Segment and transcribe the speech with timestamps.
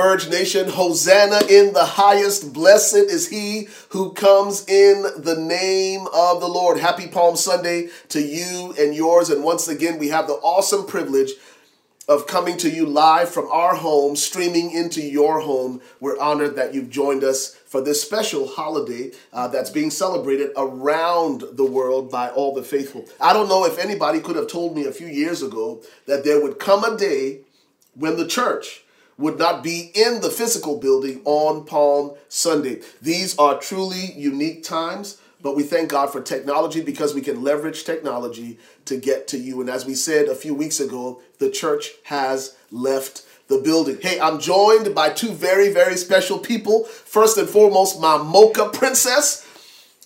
[0.00, 0.70] Converge Nation.
[0.70, 2.54] Hosanna in the highest.
[2.54, 6.80] Blessed is he who comes in the name of the Lord.
[6.80, 9.28] Happy Palm Sunday to you and yours.
[9.28, 11.32] And once again, we have the awesome privilege
[12.08, 15.82] of coming to you live from our home, streaming into your home.
[16.00, 21.44] We're honored that you've joined us for this special holiday uh, that's being celebrated around
[21.52, 23.04] the world by all the faithful.
[23.20, 26.40] I don't know if anybody could have told me a few years ago that there
[26.40, 27.40] would come a day
[27.94, 28.84] when the church
[29.20, 32.80] would not be in the physical building on Palm Sunday.
[33.00, 37.84] These are truly unique times, but we thank God for technology because we can leverage
[37.84, 39.60] technology to get to you.
[39.60, 43.98] And as we said a few weeks ago, the church has left the building.
[44.00, 46.84] Hey, I'm joined by two very, very special people.
[46.84, 49.46] First and foremost, my mocha princess.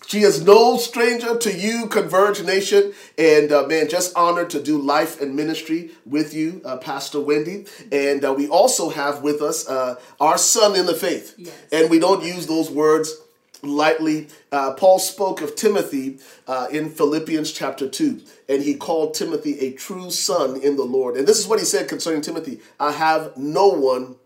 [0.06, 2.92] She is no stranger to you, Converge Nation.
[3.18, 7.66] And uh, man, just honored to do life and ministry with you, uh, Pastor Wendy.
[7.90, 11.34] And uh, we also have with us uh, our son in the faith.
[11.36, 11.54] Yes.
[11.72, 13.16] And we don't use those words
[13.62, 14.28] lightly.
[14.52, 19.72] Uh, Paul spoke of Timothy uh, in Philippians chapter 2, and he called Timothy a
[19.72, 21.16] true son in the Lord.
[21.16, 24.16] And this is what he said concerning Timothy I have no one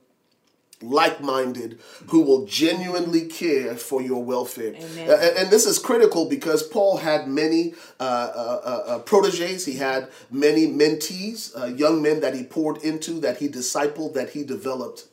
[0.82, 4.74] like minded, who will genuinely care for your welfare.
[5.08, 9.74] Uh, and this is critical because Paul had many uh, uh, uh, uh proteges, he
[9.74, 14.44] had many mentees, uh, young men that he poured into, that he discipled, that he
[14.44, 15.06] developed.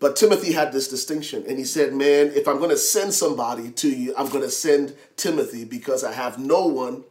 [0.00, 3.70] But Timothy had this distinction, and he said, Man, if I'm going to send somebody
[3.70, 7.04] to you, I'm going to send Timothy because I have no one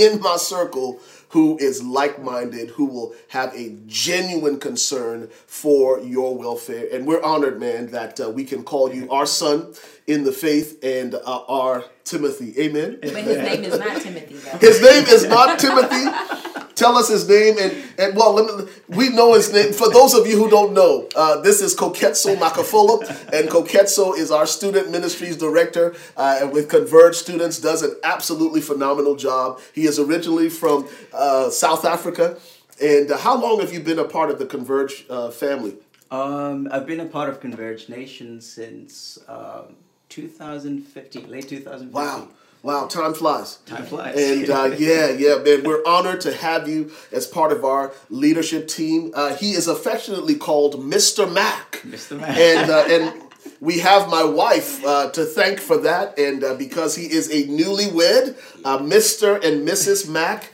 [0.00, 6.36] in my circle who is like minded, who will have a genuine concern for your
[6.36, 6.86] welfare.
[6.92, 9.72] And we're honored, man, that uh, we can call you our son
[10.06, 12.54] in the faith and uh, our Timothy.
[12.60, 12.98] Amen.
[13.00, 14.58] But his name is not Timothy, though.
[14.58, 16.48] His name is not Timothy.
[16.82, 19.72] Tell us his name and and well, me, we know his name.
[19.72, 24.32] For those of you who don't know, uh, this is Koketso Makafola, and Koketso is
[24.32, 29.60] our student ministries director, uh, and with Converge students does an absolutely phenomenal job.
[29.72, 32.36] He is originally from uh, South Africa,
[32.82, 35.76] and uh, how long have you been a part of the Converge uh, family?
[36.10, 39.76] Um, I've been a part of Converge Nation since um,
[40.08, 41.92] 2015, late 2015.
[41.92, 42.28] Wow.
[42.62, 43.56] Wow, time flies.
[43.66, 44.16] Time flies.
[44.16, 48.68] And uh, yeah, yeah, man, we're honored to have you as part of our leadership
[48.68, 49.10] team.
[49.14, 51.30] Uh, he is affectionately called Mr.
[51.30, 51.82] Mac.
[51.84, 52.20] Mr.
[52.20, 52.36] Mac.
[52.38, 53.22] And uh, and
[53.60, 57.48] we have my wife uh, to thank for that, and uh, because he is a
[57.48, 59.44] newlywed, uh, Mr.
[59.44, 60.08] and Mrs.
[60.08, 60.52] Mac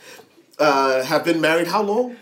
[0.58, 1.66] have been married.
[1.66, 2.16] How long?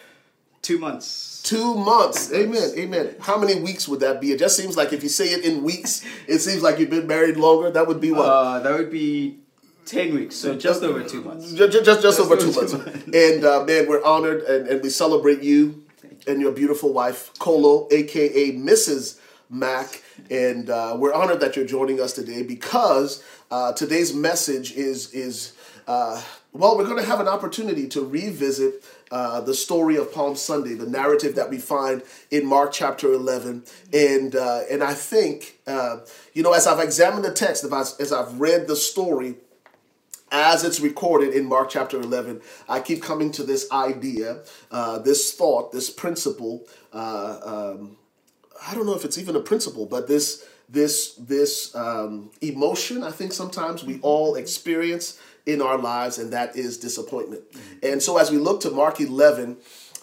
[0.63, 1.43] Two months.
[1.45, 2.33] Two months.
[2.33, 2.73] Amen.
[2.77, 3.15] Amen.
[3.21, 4.33] How many weeks would that be?
[4.33, 7.07] It just seems like if you say it in weeks, it seems like you've been
[7.07, 7.71] married longer.
[7.71, 8.65] That would be what?
[8.65, 9.39] that would be
[9.87, 11.53] 10 weeks, so just over two months.
[11.53, 12.73] Just, just, just, just over two months.
[13.15, 15.85] and uh, man, we're honored and, and we celebrate you
[16.27, 19.21] and your beautiful wife, Kolo, aka Mrs.
[19.49, 20.03] Mac.
[20.29, 25.53] And uh, we're honored that you're joining us today because uh, today's message is, is
[25.87, 26.21] uh,
[26.53, 30.75] well, we're going to have an opportunity to revisit uh, the story of Palm Sunday,
[30.75, 32.03] the narrative that we find
[32.33, 33.63] in Mark chapter 11.
[33.93, 35.99] And, uh, and I think, uh,
[36.33, 39.37] you know, as I've examined the text, as I've read the story,
[40.41, 45.35] as it's recorded in Mark chapter 11, I keep coming to this idea, uh, this
[45.35, 46.67] thought, this principle.
[46.93, 47.97] Uh, um,
[48.67, 53.03] I don't know if it's even a principle, but this this this um, emotion.
[53.03, 57.43] I think sometimes we all experience in our lives, and that is disappointment.
[57.83, 59.59] And so, as we look to Mark 11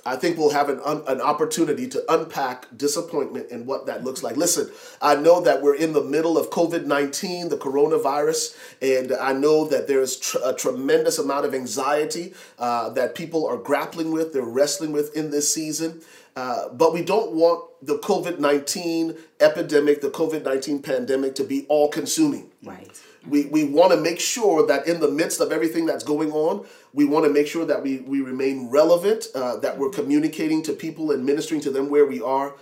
[0.05, 4.35] I think we'll have an, an opportunity to unpack disappointment and what that looks like.
[4.35, 4.69] Listen,
[5.01, 9.65] I know that we're in the middle of COVID 19, the coronavirus, and I know
[9.67, 14.43] that there's tr- a tremendous amount of anxiety uh, that people are grappling with, they're
[14.43, 16.01] wrestling with in this season.
[16.35, 21.65] Uh, but we don't want the COVID 19 epidemic, the COVID 19 pandemic to be
[21.69, 22.51] all consuming.
[22.63, 22.89] Right.
[23.27, 26.65] We, we want to make sure that in the midst of everything that's going on,
[26.93, 30.73] we want to make sure that we, we remain relevant, uh, that we're communicating to
[30.73, 32.55] people and ministering to them where we are.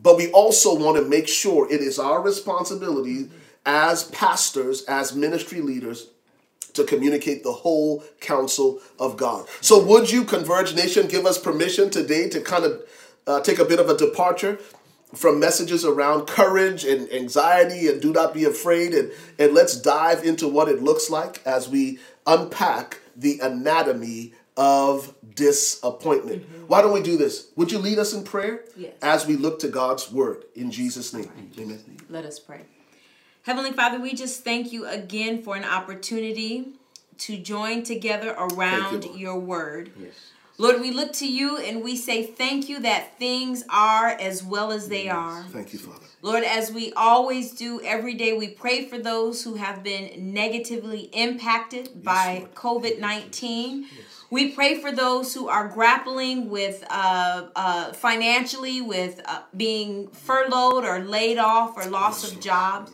[0.00, 3.30] But we also want to make sure it is our responsibility
[3.66, 6.08] as pastors, as ministry leaders,
[6.74, 9.46] to communicate the whole counsel of God.
[9.60, 12.82] So, would you, Converge Nation, give us permission today to kind of
[13.26, 14.58] uh, take a bit of a departure
[15.14, 18.94] from messages around courage and anxiety and do not be afraid?
[18.94, 25.14] And, and let's dive into what it looks like as we unpack the anatomy of
[25.34, 26.42] disappointment.
[26.42, 26.66] Mm-hmm.
[26.66, 27.48] Why don't we do this?
[27.56, 28.92] Would you lead us in prayer yes.
[29.02, 31.30] as we look to God's word in Jesus' name?
[31.34, 31.58] Right.
[31.60, 31.98] Amen.
[32.08, 32.62] Let us pray.
[33.42, 36.68] Heavenly Father, we just thank you again for an opportunity
[37.18, 39.92] to join together around you, your word.
[39.98, 40.29] Yes.
[40.60, 44.72] Lord, we look to you and we say thank you that things are as well
[44.72, 45.42] as they are.
[45.44, 46.04] Thank you, Father.
[46.20, 51.08] Lord, as we always do every day, we pray for those who have been negatively
[51.14, 53.86] impacted by COVID 19.
[54.30, 60.84] We pray for those who are grappling with uh, uh, financially, with uh, being furloughed
[60.84, 62.92] or laid off or loss of jobs.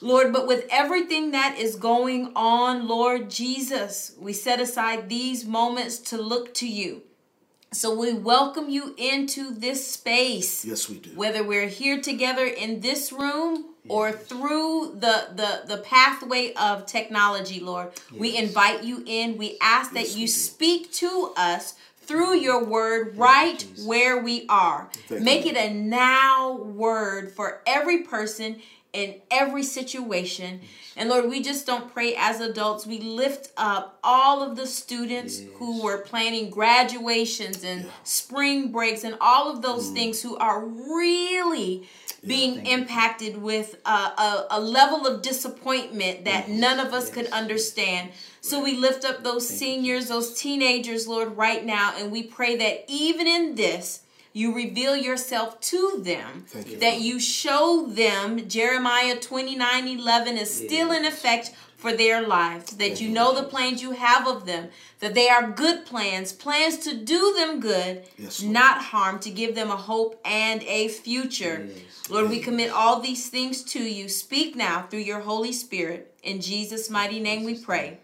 [0.00, 5.98] Lord, but with everything that is going on, Lord Jesus, we set aside these moments
[6.10, 7.02] to look to you.
[7.72, 10.64] So we welcome you into this space.
[10.64, 11.10] Yes, we do.
[11.10, 17.60] Whether we're here together in this room or through the the the pathway of technology,
[17.60, 19.36] Lord, we invite you in.
[19.36, 24.46] We ask that Yes, we you speak to us through your word right where we
[24.48, 24.88] are.
[25.08, 25.50] Thank Make you.
[25.50, 28.62] it a now word for every person
[28.92, 30.60] in every situation.
[30.96, 32.86] And Lord, we just don't pray as adults.
[32.86, 39.16] We lift up all of the students who were planning graduations and spring breaks and
[39.20, 39.62] all of Mm.
[39.62, 41.86] those things who are really
[42.26, 42.74] being thank you.
[42.74, 48.10] impacted with a, a, a level of disappointment that none of us could understand.
[48.40, 52.84] So we lift up those seniors, those teenagers, Lord, right now, and we pray that
[52.88, 54.00] even in this,
[54.32, 60.54] you reveal yourself to them, Thank you, that you show them Jeremiah 29 11 is
[60.54, 64.68] still in effect for their lives, that you know the plans you have of them,
[64.98, 69.54] that they are good plans, plans to do them good, Yes, not harm, to give
[69.54, 71.68] them a hope and a future.
[72.10, 74.08] Lord, we commit all these things to you.
[74.08, 76.12] Speak now through your Holy Spirit.
[76.24, 77.98] In Jesus' mighty name we pray.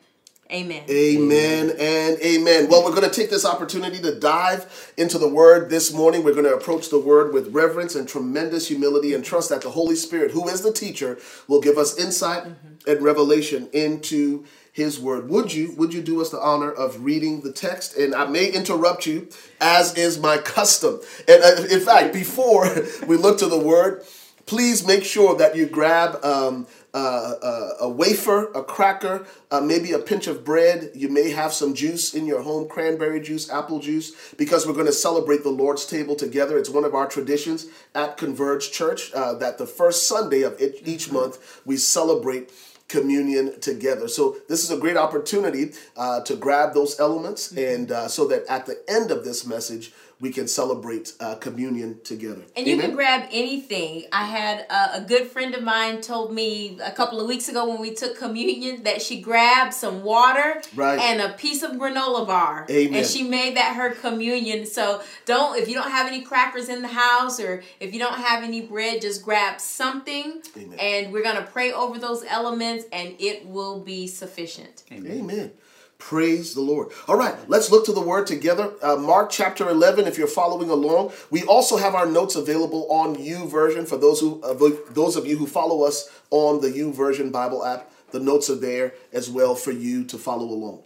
[0.54, 0.84] Amen.
[0.88, 2.68] Amen and amen.
[2.68, 6.22] Well, we're going to take this opportunity to dive into the word this morning.
[6.22, 9.70] We're going to approach the word with reverence and tremendous humility and trust that the
[9.70, 11.18] Holy Spirit, who is the teacher,
[11.48, 12.44] will give us insight
[12.86, 15.28] and revelation into his word.
[15.28, 17.96] Would you would you do us the honor of reading the text?
[17.96, 19.28] And I may interrupt you
[19.60, 21.00] as is my custom.
[21.26, 22.72] And uh, in fact, before
[23.08, 24.04] we look to the word,
[24.46, 29.92] please make sure that you grab um, uh, uh, a wafer, a cracker, uh, maybe
[29.92, 30.90] a pinch of bread.
[30.94, 34.86] You may have some juice in your home cranberry juice, apple juice because we're going
[34.86, 36.56] to celebrate the Lord's table together.
[36.56, 40.82] It's one of our traditions at Converge Church uh, that the first Sunday of each
[40.84, 42.52] each month we celebrate
[42.88, 44.06] communion together.
[44.08, 48.44] So this is a great opportunity uh, to grab those elements, and uh, so that
[48.48, 49.92] at the end of this message
[50.24, 52.40] we can celebrate uh, communion together.
[52.56, 52.86] And you Amen?
[52.86, 54.04] can grab anything.
[54.10, 57.68] I had a, a good friend of mine told me a couple of weeks ago
[57.68, 60.98] when we took communion that she grabbed some water Right.
[60.98, 62.64] and a piece of granola bar.
[62.70, 62.94] Amen.
[62.94, 64.64] And she made that her communion.
[64.64, 68.18] So don't if you don't have any crackers in the house or if you don't
[68.18, 70.78] have any bread, just grab something Amen.
[70.80, 74.84] and we're gonna pray over those elements and it will be sufficient.
[74.90, 75.52] Amen.
[75.98, 76.88] Praise the Lord.
[77.08, 78.72] All right, let's look to the word together.
[78.82, 81.12] Uh, Mark chapter 11, if you're following along.
[81.30, 84.54] We also have our notes available on YouVersion for those who uh,
[84.90, 87.90] those of you who follow us on the YouVersion Bible app.
[88.10, 90.82] The notes are there as well for you to follow along.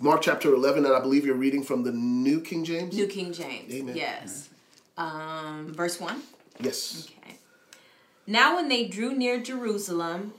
[0.00, 2.94] Mark chapter 11, and I believe you're reading from the New King James?
[2.94, 3.72] New King James.
[3.72, 3.94] Amen.
[3.96, 4.48] Yes.
[4.96, 6.22] Um, verse 1.
[6.60, 7.08] Yes.
[7.08, 7.36] Okay.
[8.26, 10.34] Now, when they drew near Jerusalem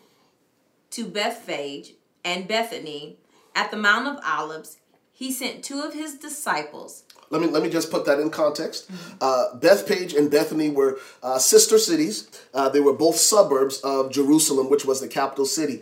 [0.91, 1.93] to Bethphage
[2.25, 3.17] and Bethany
[3.55, 4.77] at the Mount of Olives,
[5.11, 7.03] he sent two of his disciples.
[7.29, 8.89] Let me let me just put that in context.
[9.19, 12.29] Uh, Bethphage and Bethany were uh, sister cities.
[12.53, 15.81] Uh, they were both suburbs of Jerusalem, which was the capital city.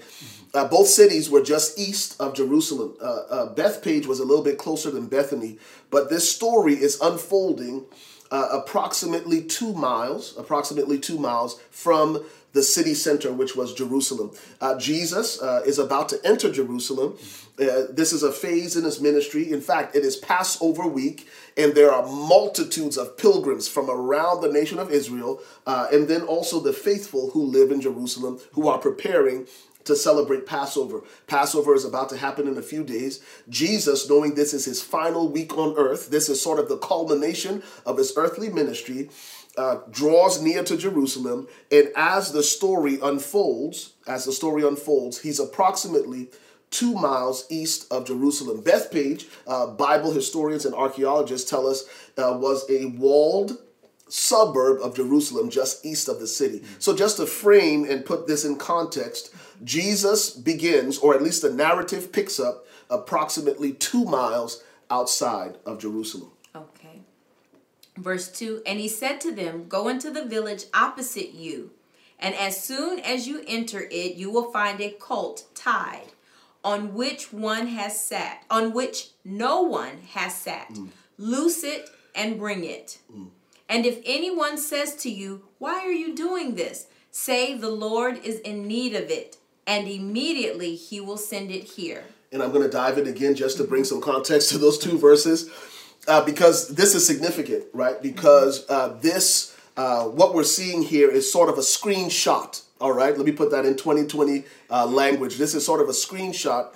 [0.53, 2.95] Uh, both cities were just east of Jerusalem.
[3.01, 5.57] Uh, uh, Bethphage was a little bit closer than Bethany,
[5.89, 7.85] but this story is unfolding
[8.31, 14.31] uh, approximately two miles, approximately two miles from the city center, which was Jerusalem.
[14.59, 17.17] Uh, Jesus uh, is about to enter Jerusalem.
[17.59, 19.51] Uh, this is a phase in his ministry.
[19.51, 21.27] In fact, it is Passover week,
[21.57, 26.21] and there are multitudes of pilgrims from around the nation of Israel, uh, and then
[26.23, 29.47] also the faithful who live in Jerusalem who are preparing
[29.85, 31.01] to celebrate Passover.
[31.27, 33.23] Passover is about to happen in a few days.
[33.49, 37.63] Jesus, knowing this is his final week on earth, this is sort of the culmination
[37.85, 39.09] of his earthly ministry,
[39.57, 41.47] uh, draws near to Jerusalem.
[41.71, 46.29] And as the story unfolds, as the story unfolds, he's approximately
[46.69, 48.61] two miles east of Jerusalem.
[48.61, 51.83] Bethphage, uh, Bible historians and archaeologists tell us,
[52.17, 53.57] uh, was a walled
[54.07, 56.63] suburb of Jerusalem just east of the city.
[56.79, 61.53] So, just to frame and put this in context, Jesus begins, or at least the
[61.53, 66.31] narrative picks up, approximately two miles outside of Jerusalem.
[67.97, 71.71] Verse 2 And he said to them, Go into the village opposite you,
[72.19, 76.11] and as soon as you enter it, you will find a colt tied,
[76.63, 80.69] on which one has sat, on which no one has sat.
[80.69, 80.89] Mm.
[81.17, 82.99] Loose it and bring it.
[83.13, 83.27] Mm.
[83.67, 86.87] And if anyone says to you, Why are you doing this?
[87.11, 92.05] Say, The Lord is in need of it, and immediately he will send it here.
[92.31, 94.97] And I'm going to dive in again just to bring some context to those two
[94.97, 95.49] verses
[96.07, 98.01] uh, because this is significant, right?
[98.01, 103.15] Because uh, this, uh, what we're seeing here is sort of a screenshot, all right?
[103.15, 105.37] Let me put that in 2020 uh, language.
[105.37, 106.73] This is sort of a screenshot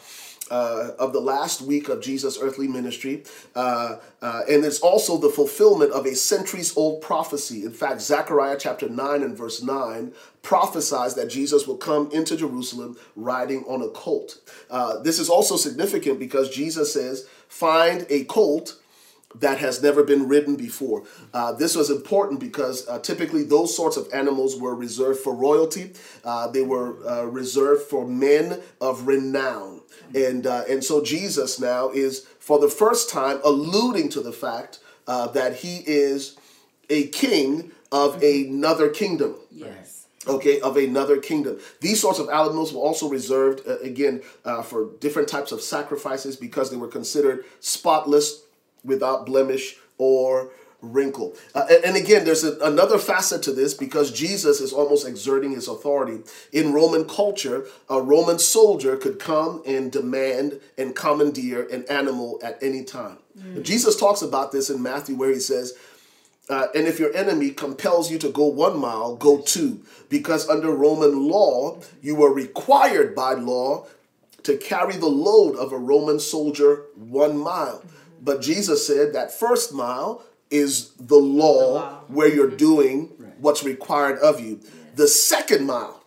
[0.51, 3.23] uh, of the last week of Jesus' earthly ministry.
[3.55, 7.63] Uh, and it's also the fulfillment of a centuries old prophecy.
[7.63, 10.13] In fact, Zechariah chapter 9 and verse 9
[10.43, 14.37] prophesies that Jesus will come into Jerusalem riding on a colt.
[15.03, 18.79] This is also significant because Jesus says, Find a colt
[19.39, 21.03] that has never been ridden before.
[21.33, 25.93] Uh, this was important because uh, typically those sorts of animals were reserved for royalty.
[26.23, 29.81] Uh, they were uh, reserved for men of renown,
[30.13, 34.79] and uh, and so Jesus now is for the first time alluding to the fact
[35.07, 36.37] uh, that he is
[36.89, 39.35] a king of another kingdom.
[39.51, 40.07] Yes.
[40.27, 41.59] Okay, of another kingdom.
[41.81, 46.35] These sorts of animals were also reserved uh, again uh, for different types of sacrifices
[46.35, 48.41] because they were considered spotless,
[48.85, 50.51] without blemish or
[50.81, 51.33] wrinkle.
[51.53, 55.51] Uh, and, and again, there's a, another facet to this because Jesus is almost exerting
[55.51, 56.21] his authority.
[56.51, 62.61] In Roman culture, a Roman soldier could come and demand and commandeer an animal at
[62.61, 63.17] any time.
[63.63, 65.73] Jesus talks about this in Matthew, where he says,
[66.49, 69.81] uh, and if your enemy compels you to go one mile, go two.
[70.09, 73.87] Because under Roman law, you were required by law
[74.43, 77.83] to carry the load of a Roman soldier one mile.
[78.25, 83.07] But Jesus said that first mile is the law, where you're doing
[83.39, 84.59] what's required of you.
[84.95, 86.03] The second mile,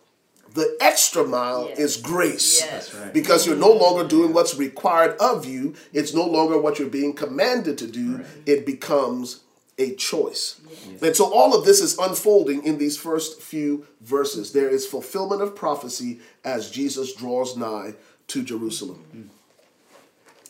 [0.53, 1.79] the extra mile Yes.
[1.79, 2.59] is grace.
[2.61, 2.93] Yes.
[2.93, 3.13] right.
[3.13, 7.13] Because you're no longer doing what's required of you, it's no longer what you're being
[7.13, 9.41] commanded to do, it becomes
[9.77, 10.59] a choice.
[11.01, 14.51] And so all of this is unfolding in these first few verses.
[14.51, 17.93] There is fulfillment of prophecy as Jesus draws nigh
[18.27, 19.29] to Jerusalem.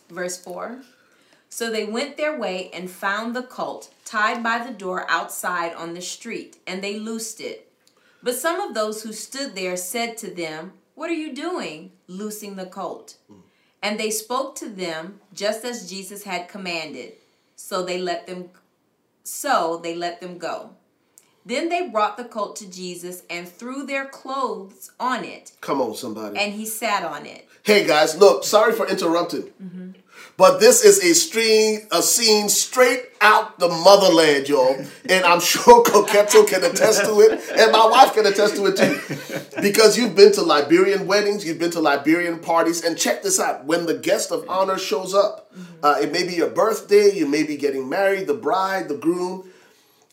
[0.10, 0.82] Verse 4
[1.50, 5.94] So they went their way and found the colt tied by the door outside on
[5.94, 7.72] the street, and they loosed it.
[8.22, 12.56] But some of those who stood there said to them, What are you doing, loosing
[12.56, 13.16] the colt?
[13.32, 13.38] Mm.
[13.82, 17.14] And they spoke to them just as Jesus had commanded.
[17.56, 18.50] So they let them
[19.24, 20.72] so they let them go.
[21.46, 25.96] Then they brought the colt to Jesus and threw their clothes on it, Come on,
[25.96, 26.38] somebody.
[26.38, 27.48] and he sat on it.
[27.64, 29.44] Hey guys, look, sorry for interrupting.
[29.62, 29.92] Mm-hmm.
[30.40, 34.74] But this is a stream, a scene straight out the motherland, y'all.
[35.10, 38.78] And I'm sure Koketso can attest to it, and my wife can attest to it
[38.78, 39.62] too.
[39.62, 43.66] Because you've been to Liberian weddings, you've been to Liberian parties, and check this out.
[43.66, 45.52] When the guest of honor shows up,
[45.84, 49.52] uh, it may be your birthday, you may be getting married, the bride, the groom.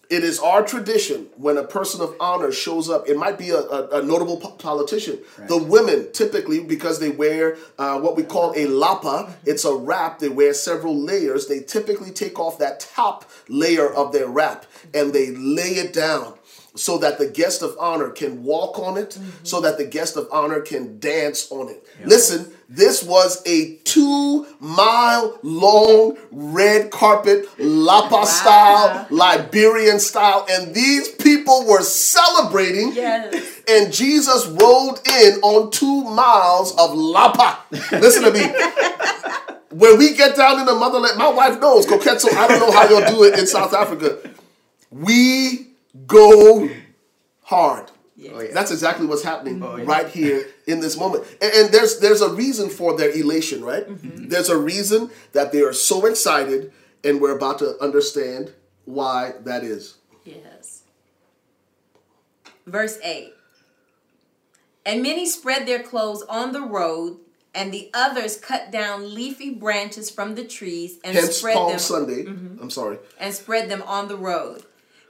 [0.09, 3.09] It is our tradition when a person of honor shows up.
[3.09, 5.19] It might be a, a, a notable po- politician.
[5.49, 10.21] The women typically, because they wear uh, what we call a lapa, it's a wrap.
[10.21, 11.49] They wear several layers.
[11.49, 16.35] They typically take off that top layer of their wrap and they lay it down
[16.77, 20.29] so that the guest of honor can walk on it, so that the guest of
[20.31, 21.83] honor can dance on it.
[22.05, 31.09] Listen, this was a two mile long red carpet, Lapa style, Liberian style, and these
[31.09, 32.93] people were celebrating.
[32.93, 33.63] Yes.
[33.69, 37.59] And Jesus rode in on two miles of Lapa.
[37.93, 38.53] Listen to me.
[39.71, 42.89] When we get down in the motherland, my wife knows, Koketso, I don't know how
[42.89, 44.19] you'll do it in South Africa.
[44.91, 45.69] We
[46.07, 46.69] go
[47.43, 47.91] hard.
[48.33, 48.53] Oh, yeah.
[48.53, 51.25] That's exactly what's happening oh, right here in this moment.
[51.41, 53.89] And, and there's there's a reason for their elation, right?
[53.89, 54.09] Mm-hmm.
[54.09, 54.29] Mm-hmm.
[54.29, 56.73] There's a reason that they are so excited,
[57.05, 58.53] and we're about to understand
[58.85, 59.97] why that is.
[60.25, 60.83] Yes.
[62.67, 63.33] Verse 8
[64.85, 67.19] And many spread their clothes on the road,
[67.55, 71.79] and the others cut down leafy branches from the trees and Hence spread Palm them
[71.79, 72.25] Sunday.
[72.25, 72.61] Mm-hmm.
[72.61, 72.99] I'm sorry.
[73.19, 74.65] and spread them on the road.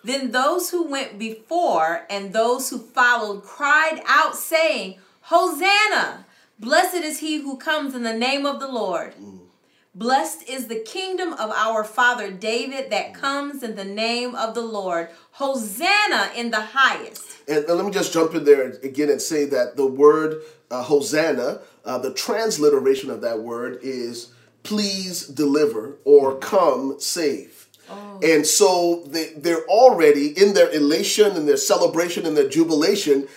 [0.05, 4.99] Then those who went before and those who followed cried out, saying,
[5.29, 6.25] Hosanna!
[6.61, 9.13] Blessed is he who comes in the name of the Lord.
[9.93, 14.63] Blessed is the kingdom of our father David that comes in the name of the
[14.63, 15.09] Lord.
[15.33, 17.25] Hosanna in the highest.
[17.49, 21.61] And, let me just jump in there again and say that the word uh, Hosanna,
[21.85, 27.67] uh, the transliteration of that word is please deliver or come save.
[28.23, 33.29] And so they, they're already in their elation and their celebration and their jubilation,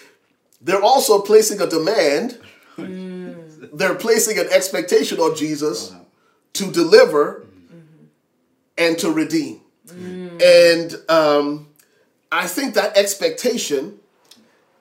[0.61, 2.39] they're also placing a demand.
[2.77, 5.93] They're placing an expectation on Jesus
[6.53, 7.45] to deliver
[8.77, 9.61] and to redeem.
[10.41, 11.67] And um,
[12.31, 13.99] I think that expectation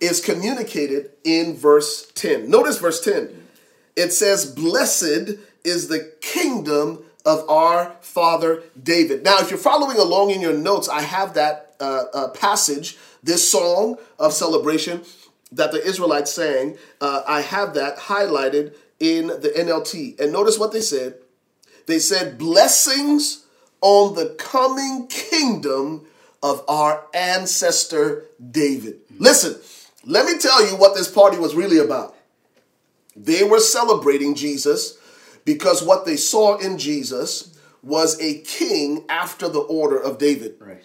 [0.00, 2.48] is communicated in verse 10.
[2.48, 3.46] Notice verse 10.
[3.96, 9.24] It says, Blessed is the kingdom of our father David.
[9.24, 13.48] Now, if you're following along in your notes, I have that uh, uh, passage, this
[13.48, 15.02] song of celebration
[15.52, 16.76] that the Israelites sang.
[17.00, 20.20] Uh, I have that highlighted in the NLT.
[20.20, 21.14] And notice what they said.
[21.86, 23.44] They said, Blessings
[23.80, 26.06] on the coming kingdom
[26.42, 29.00] of our ancestor David.
[29.18, 29.60] Listen,
[30.04, 32.14] let me tell you what this party was really about.
[33.16, 34.98] They were celebrating Jesus
[35.44, 40.56] because what they saw in Jesus was a king after the order of David.
[40.60, 40.82] Right.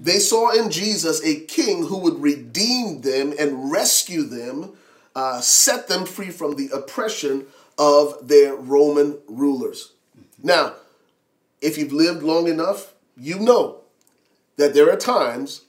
[0.00, 4.72] They saw in Jesus a king who would redeem them and rescue them,
[5.14, 7.46] uh, set them free from the oppression
[7.78, 9.92] of their Roman rulers.
[10.42, 10.74] Now,
[11.60, 13.82] if you've lived long enough, you know
[14.56, 15.62] that there are times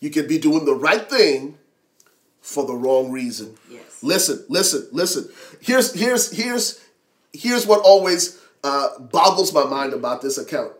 [0.00, 1.58] you can be doing the right thing
[2.40, 3.56] for the wrong reason.
[3.70, 4.02] Yes.
[4.02, 5.28] Listen, listen, listen.
[5.60, 6.84] Here's here's here's
[7.32, 10.72] here's what always uh, boggles my mind about this account.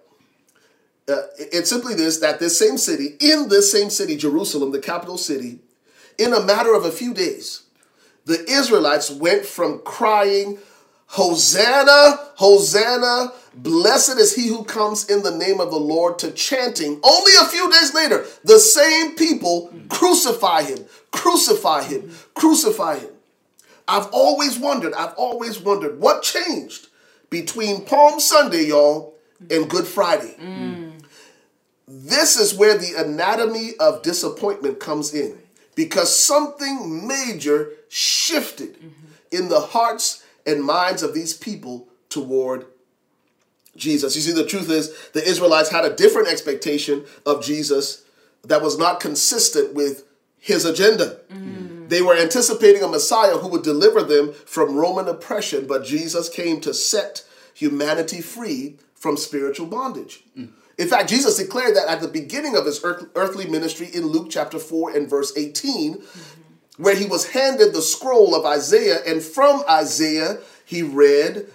[1.09, 4.81] Uh, it- it's simply this: that this same city, in this same city, Jerusalem, the
[4.81, 5.61] capital city,
[6.19, 7.63] in a matter of a few days,
[8.27, 10.59] the Israelites went from crying,
[11.07, 17.01] Hosanna, Hosanna, blessed is he who comes in the name of the Lord, to chanting.
[17.03, 23.11] Only a few days later, the same people crucify him, crucify him, crucify him.
[23.89, 26.88] I've always wondered, I've always wondered what changed
[27.31, 29.15] between Palm Sunday, y'all,
[29.51, 30.37] and Good Friday.
[31.87, 35.39] This is where the anatomy of disappointment comes in
[35.75, 38.77] because something major shifted
[39.31, 42.67] in the hearts and minds of these people toward
[43.77, 44.17] Jesus.
[44.17, 48.03] You see, the truth is, the Israelites had a different expectation of Jesus
[48.45, 50.05] that was not consistent with
[50.39, 51.21] his agenda.
[51.89, 56.61] They were anticipating a Messiah who would deliver them from Roman oppression, but Jesus came
[56.61, 57.25] to set
[57.55, 60.23] humanity free from spiritual bondage.
[60.77, 64.29] In fact, Jesus declared that at the beginning of his earth- earthly ministry in Luke
[64.31, 66.03] chapter 4 and verse 18,
[66.77, 71.47] where he was handed the scroll of Isaiah, and from Isaiah he read,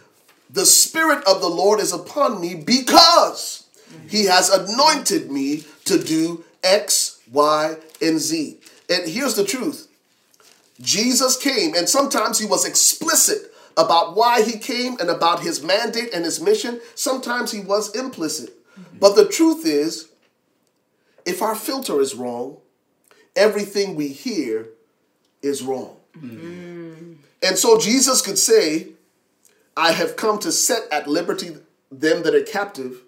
[0.49, 3.67] The Spirit of the Lord is upon me because
[4.09, 8.59] he has anointed me to do X, Y, and Z.
[8.89, 9.87] And here's the truth
[10.83, 16.13] Jesus came, and sometimes he was explicit about why he came and about his mandate
[16.13, 16.79] and his mission.
[16.95, 18.51] Sometimes he was implicit.
[18.79, 18.99] Mm-hmm.
[18.99, 20.09] But the truth is,
[21.25, 22.57] if our filter is wrong,
[23.35, 24.67] everything we hear
[25.41, 25.97] is wrong.
[26.17, 27.13] Mm-hmm.
[27.41, 28.89] And so Jesus could say,
[29.75, 31.57] I have come to set at liberty
[31.91, 33.01] them that are captive.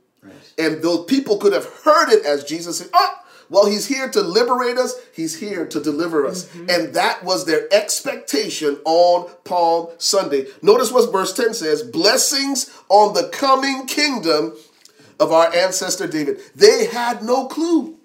[0.58, 3.16] And those people could have heard it as Jesus said, Oh,
[3.50, 6.46] well, he's here to liberate us, he's here to deliver us.
[6.48, 6.70] Mm-hmm.
[6.70, 10.48] And that was their expectation on Palm Sunday.
[10.62, 14.54] Notice what verse 10 says blessings on the coming kingdom
[15.20, 16.40] of our ancestor David.
[16.56, 17.98] They had no clue.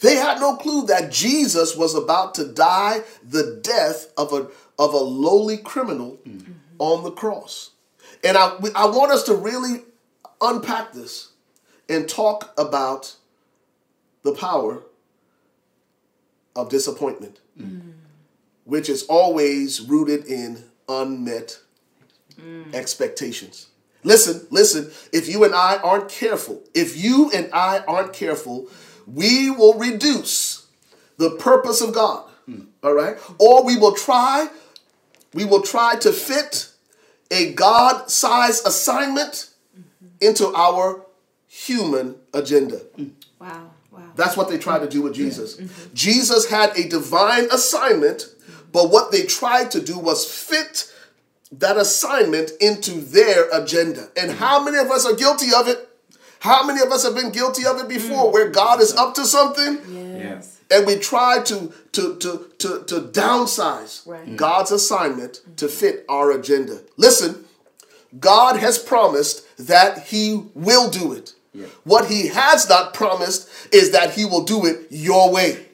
[0.00, 4.48] They had no clue that Jesus was about to die the death of a,
[4.78, 6.52] of a lowly criminal mm-hmm.
[6.78, 7.70] on the cross.
[8.22, 9.82] And I, I want us to really
[10.40, 11.30] unpack this
[11.88, 13.14] and talk about
[14.26, 14.82] the power
[16.56, 17.40] of disappointment,
[18.64, 21.60] which is always rooted in unmet
[22.74, 23.68] expectations.
[24.02, 28.66] Listen, listen, if you and I aren't careful, if you and I aren't careful,
[29.06, 30.66] we will reduce
[31.18, 32.28] the purpose of God.
[32.82, 33.16] All right?
[33.38, 34.48] Or we will try,
[35.34, 36.70] we will try to fit
[37.30, 39.50] a God-sized assignment
[40.20, 41.06] into our
[41.46, 42.82] human agenda.
[43.40, 43.70] Wow.
[43.96, 44.02] Wow.
[44.14, 45.56] That's what they tried to do with Jesus.
[45.56, 45.94] Mm-hmm.
[45.94, 48.26] Jesus had a divine assignment,
[48.72, 50.92] but what they tried to do was fit
[51.52, 54.08] that assignment into their agenda.
[54.16, 54.38] And mm-hmm.
[54.38, 55.88] how many of us are guilty of it?
[56.40, 58.32] How many of us have been guilty of it before mm.
[58.32, 60.60] where God is up to something Yes.
[60.70, 64.26] and we try to to to to, to downsize Right.
[64.26, 64.36] Mm.
[64.36, 65.54] God's assignment mm-hmm.
[65.54, 66.82] to fit our agenda.
[66.96, 67.46] Listen,
[68.20, 71.32] God has promised that he will do it.
[71.84, 75.66] What he has not promised is that he will do it your way.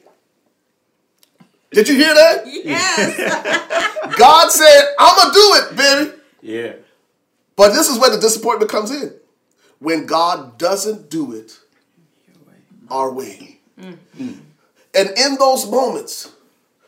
[1.71, 2.43] Did you hear that?
[2.45, 4.17] Yes.
[4.17, 6.17] God said, I'm going to do it, baby.
[6.41, 6.73] Yeah.
[7.55, 9.13] But this is where the disappointment comes in.
[9.79, 11.59] When God doesn't do it
[12.89, 13.59] our way.
[13.79, 13.97] Mm.
[14.95, 16.31] And in those moments,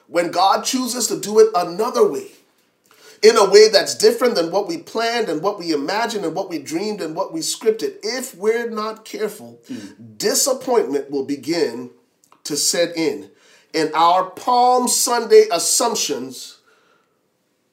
[0.07, 2.27] when God chooses to do it another way,
[3.25, 6.47] in a way that's different than what we planned and what we imagined and what
[6.47, 10.17] we dreamed and what we scripted, if we're not careful, mm.
[10.17, 11.89] disappointment will begin
[12.43, 13.31] to set in.
[13.73, 16.59] And our Palm Sunday assumptions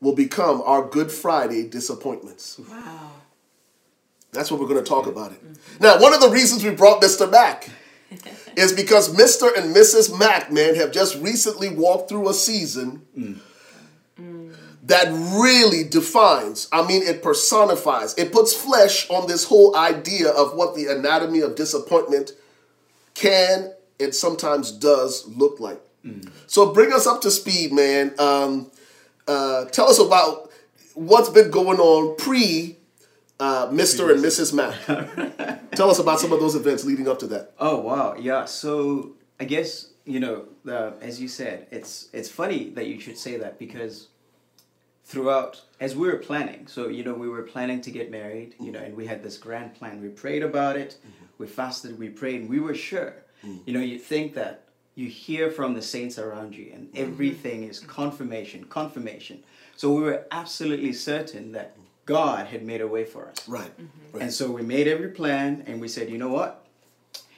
[0.01, 2.59] will become our Good Friday disappointments.
[2.59, 3.11] Wow.
[4.33, 5.41] That's what we're going to talk about it.
[5.81, 7.31] Now, one of the reasons we brought Mr.
[7.31, 7.69] Mack
[8.57, 9.55] is because Mr.
[9.55, 10.19] and Mrs.
[10.19, 13.39] Mack, man, have just recently walked through a season mm.
[14.83, 15.09] That
[15.41, 20.75] really defines, I mean, it personifies, it puts flesh on this whole idea of what
[20.75, 22.33] the anatomy of disappointment
[23.15, 25.81] can and sometimes does look like.
[26.47, 28.13] So bring us up to speed, man.
[28.19, 28.71] Um,
[29.29, 30.51] uh, tell us about
[30.95, 32.77] what's been going on pre
[33.39, 34.13] uh, Mr.
[34.13, 34.53] and Mrs.
[34.53, 35.71] Mack.
[35.73, 37.53] tell us about some of those events leading up to that.
[37.59, 38.45] Oh wow, yeah.
[38.45, 43.17] So I guess you know, the, as you said, it's it's funny that you should
[43.17, 44.09] say that because
[45.05, 48.73] throughout, as we were planning, so you know, we were planning to get married, you
[48.73, 50.01] know, and we had this grand plan.
[50.01, 51.25] We prayed about it, mm-hmm.
[51.39, 53.15] we fasted, we prayed, and we were sure.
[53.45, 53.61] Mm.
[53.67, 57.03] You know, you think that you hear from the saints around you, and mm-hmm.
[57.03, 59.43] everything is confirmation, confirmation.
[59.77, 63.49] So we were absolutely certain that God had made a way for us.
[63.49, 63.71] Right.
[63.71, 64.13] Mm-hmm.
[64.13, 64.23] right.
[64.23, 66.67] And so we made every plan and we said, you know what?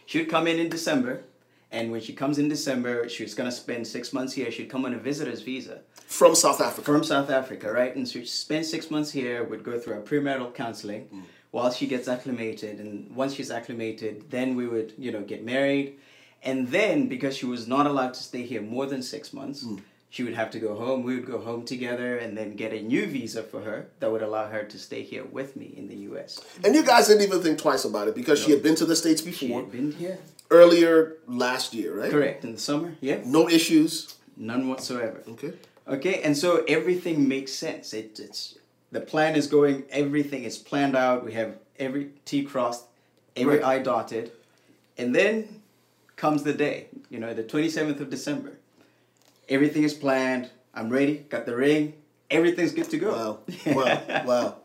[0.06, 1.24] She'd come in in December.
[1.70, 4.50] And when she comes in December, she's going to spend six months here.
[4.50, 6.84] She'd come on a visitor's visa From South Africa.
[6.84, 7.94] from South Africa, right?
[7.96, 11.22] And so she'd spend six months here, would go through our premarital counseling mm.
[11.50, 12.78] while she gets acclimated.
[12.78, 15.98] And once she's acclimated, then we would, you know, get married.
[16.42, 19.80] And then, because she was not allowed to stay here more than six months, mm.
[20.10, 21.02] she would have to go home.
[21.02, 24.22] We would go home together and then get a new visa for her that would
[24.22, 26.38] allow her to stay here with me in the US.
[26.62, 28.94] And you guys didn't even think twice about it because she had been to the
[28.94, 30.18] States She before, had been here.
[30.50, 32.10] earlier last year, right?
[32.10, 32.44] Correct.
[32.44, 33.20] In the summer, yeah.
[33.24, 34.14] No issues.
[34.36, 35.22] None whatsoever.
[35.28, 35.54] Okay.
[35.86, 37.92] Okay, and so everything makes sense.
[37.92, 38.56] It, it's
[38.90, 39.84] the plan is going.
[39.90, 41.24] Everything is planned out.
[41.24, 42.84] We have every T crossed,
[43.36, 43.64] every Right.
[43.64, 44.32] I dotted,
[44.96, 45.62] and then
[46.16, 46.86] comes the day.
[47.10, 48.52] You know, the twenty seventh of December.
[49.48, 50.50] Everything is planned.
[50.72, 51.18] I'm ready.
[51.28, 51.94] Got the ring.
[52.30, 53.40] Everything's good to go.
[53.66, 53.74] Wow.
[53.74, 54.22] Wow.
[54.24, 54.56] wow.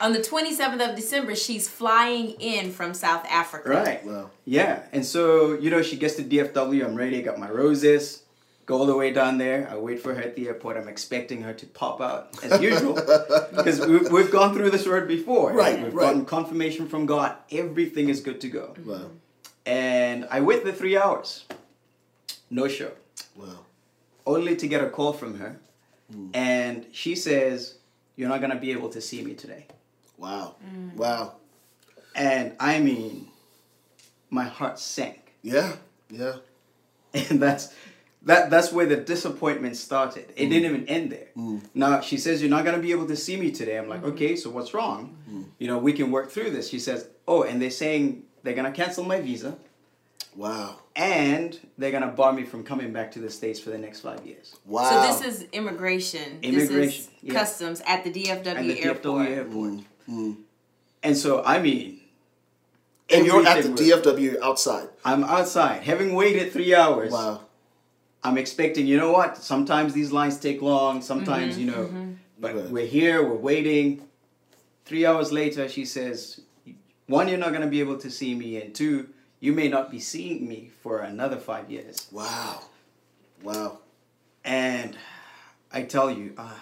[0.00, 3.68] On the 27th of December, she's flying in from South Africa.
[3.68, 4.04] Right.
[4.04, 4.30] Wow.
[4.44, 6.84] Yeah, and so you know she gets to DFW.
[6.84, 7.20] I'm ready.
[7.22, 8.22] Got my roses.
[8.66, 9.68] Go all the way down there.
[9.70, 10.76] I wait for her at the airport.
[10.76, 15.06] I'm expecting her to pop out as usual because we've, we've gone through this road
[15.06, 15.52] before.
[15.52, 16.06] Right, We've right.
[16.06, 17.36] gotten confirmation from God.
[17.52, 18.74] Everything is good to go.
[18.84, 19.10] Wow.
[19.64, 21.44] And I wait the three hours.
[22.50, 22.90] No show.
[23.36, 23.60] Wow.
[24.26, 25.58] Only to get a call from her,
[26.12, 26.28] Hmm.
[26.34, 27.74] and she says,
[28.16, 29.66] "You're not gonna be able to see me today."
[30.18, 30.56] Wow.
[30.96, 31.34] Wow.
[32.14, 33.28] And I mean,
[34.30, 35.32] my heart sank.
[35.42, 35.72] Yeah.
[36.10, 36.36] Yeah.
[37.14, 37.72] and that's
[38.26, 40.32] that that's where the disappointment started.
[40.36, 40.74] It didn't mm.
[40.74, 41.28] even end there.
[41.36, 41.62] Mm.
[41.74, 43.78] Now she says you're not going to be able to see me today.
[43.78, 44.10] I'm like mm-hmm.
[44.10, 45.16] okay so what's wrong?
[45.30, 45.46] Mm.
[45.58, 46.68] You know we can work through this.
[46.68, 49.56] She says oh and they're saying they're going to cancel my visa.
[50.34, 50.80] Wow.
[50.94, 54.00] and they're going to bar me from coming back to the states for the next
[54.00, 54.54] five years.
[54.66, 54.90] Wow.
[54.90, 56.40] So this is immigration.
[56.42, 57.32] Immigration, This is yeah.
[57.32, 59.28] customs at the DFW at the airport.
[59.28, 60.36] DFW airport.
[61.02, 62.00] And so i mean
[63.08, 64.88] and you're at the DFW outside.
[65.04, 67.12] i'm outside having waited three hours.
[67.12, 67.45] Wow.
[68.26, 69.36] I'm expecting, you know what?
[69.38, 72.68] Sometimes these lines take long, sometimes, Mm-hmm, you know, but Right.
[72.70, 74.02] we're here, we're waiting.
[74.84, 76.40] Three hours later, she says,
[77.06, 79.08] one, you're not going to be able to see me, and two,
[79.38, 82.08] you may not be seeing me for another five years.
[82.10, 82.62] Wow.
[83.44, 83.78] Wow.
[84.44, 84.96] And
[85.72, 86.60] I tell you, ah,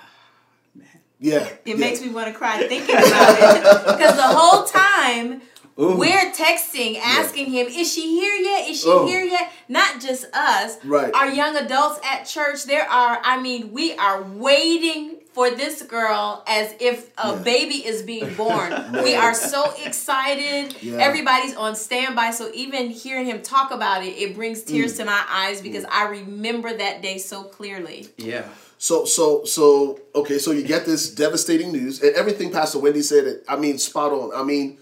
[0.74, 0.86] man.
[1.18, 1.44] Yeah.
[1.44, 1.74] It yeah.
[1.76, 5.40] makes me want to cry thinking about it because the whole time
[5.78, 5.96] Ooh.
[5.96, 8.68] we're texting, asking him, "Is she here yet?
[8.68, 9.06] Is she Oh.
[9.06, 11.12] here yet?" Not just us, Right.
[11.14, 12.64] Our young adults at church.
[12.64, 17.34] There are, I mean, we are waiting for this girl as if a Yeah.
[17.36, 18.70] baby is being born.
[19.02, 20.76] we are so excited.
[20.80, 20.98] Yeah.
[20.98, 22.30] Everybody's on standby.
[22.30, 24.96] So even hearing him talk about it, it brings tears Mm.
[24.98, 28.08] to my eyes because I remember that day so clearly.
[28.16, 28.44] Yeah.
[28.78, 33.24] So so so okay, so you get this devastating news, and everything Pastor Wendy said.
[33.26, 34.30] It, I mean, spot on.
[34.34, 34.78] I mean,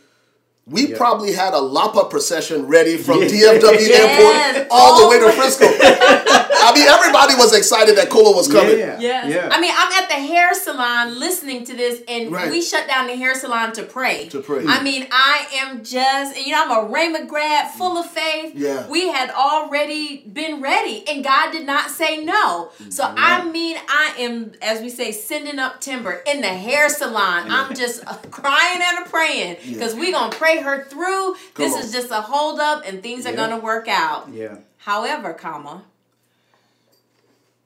[0.66, 0.96] we Yeah.
[0.96, 3.29] probably had a Lapa procession ready from Yeah.
[3.29, 5.66] DFW Yes, airport all the way to Frisco.
[6.62, 8.79] I mean, everybody was excited that Cola was coming.
[8.79, 8.98] Yeah.
[9.01, 9.29] Yes.
[9.29, 9.48] Yeah.
[9.51, 12.51] I mean, I'm at the hair salon listening to this, and Right.
[12.51, 14.29] we shut down the hair salon to pray.
[14.29, 14.64] To pray.
[14.66, 18.53] I mean, I am just, you know, I'm a Rhema grad full of faith.
[18.55, 18.87] Yeah.
[18.88, 22.70] We had already been ready, and God did not say no.
[22.90, 27.51] So, I mean, I am, as we say, sending up timber in the hair salon.
[27.51, 31.35] I'm just uh, crying and praying because we're going to pray her through.
[31.35, 31.81] Come this on.
[31.81, 34.29] is just a hold up, and things are going to work out.
[34.33, 34.57] Yeah.
[34.79, 35.85] However, comma,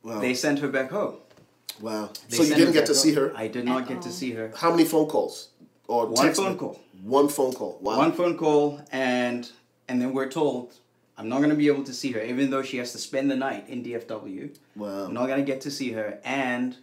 [0.06, 0.20] Wow.
[0.20, 1.16] They sent her back home.
[1.80, 2.10] Wow.
[2.28, 3.32] They So you didn't get to back see her?
[3.36, 4.52] I did not get to see her.
[4.56, 5.48] How many phone calls?
[5.88, 6.80] Or One phone me- call.
[7.02, 7.78] One phone call.
[7.80, 7.98] Wow.
[7.98, 9.50] One phone call, and
[9.88, 10.74] and then we're told
[11.18, 13.36] I'm not gonna be able to see her, even though she has to spend the
[13.36, 14.56] night in DFW.
[14.76, 15.06] Wow.
[15.06, 16.76] I'm not gonna get to see her, and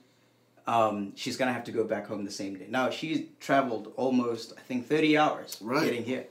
[0.67, 2.67] um, she's gonna have to go back home the same day.
[2.69, 5.85] Now she's traveled almost, I think, 30 hours Right.
[5.85, 6.25] getting here.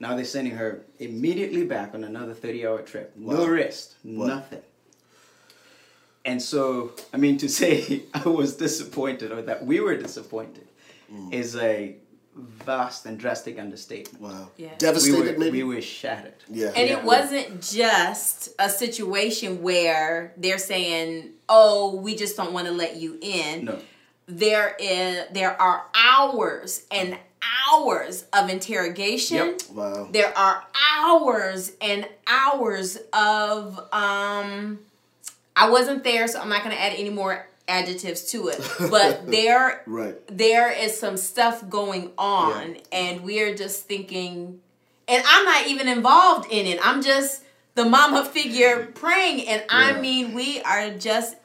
[0.00, 3.12] Now they're sending her immediately back on another 30-hour trip.
[3.16, 4.26] No rest, Wow.
[4.26, 4.62] nothing.
[6.26, 10.64] And so, I mean, to say I was disappointed or that we were disappointed
[11.12, 11.32] Mm.
[11.32, 11.94] is a
[12.34, 14.20] vast and drastic understatement.
[14.24, 14.50] Wow.
[14.56, 14.70] Yeah.
[14.72, 15.62] We Devastated, were, maybe?
[15.62, 16.34] we were shattered.
[16.50, 16.72] yeah.
[16.74, 16.98] And Yeah.
[16.98, 22.96] it wasn't just a situation where they're saying, "Oh, we just don't want to let
[22.96, 23.78] you in." No.
[24.26, 27.16] There is there are hours and
[27.70, 29.36] hours of interrogation.
[29.36, 29.60] Yep.
[29.72, 30.08] wow.
[30.10, 30.64] There are
[30.98, 34.80] hours and hours of um
[35.56, 38.60] I wasn't there, so I'm not gonna add any more adjectives to it.
[38.90, 40.14] But there Right.
[40.28, 44.60] there is some stuff going on and we're just thinking
[45.08, 46.78] and I'm not even involved in it.
[46.86, 47.42] I'm just
[47.74, 49.66] the mama figure praying and Yeah.
[49.70, 51.36] I mean we are just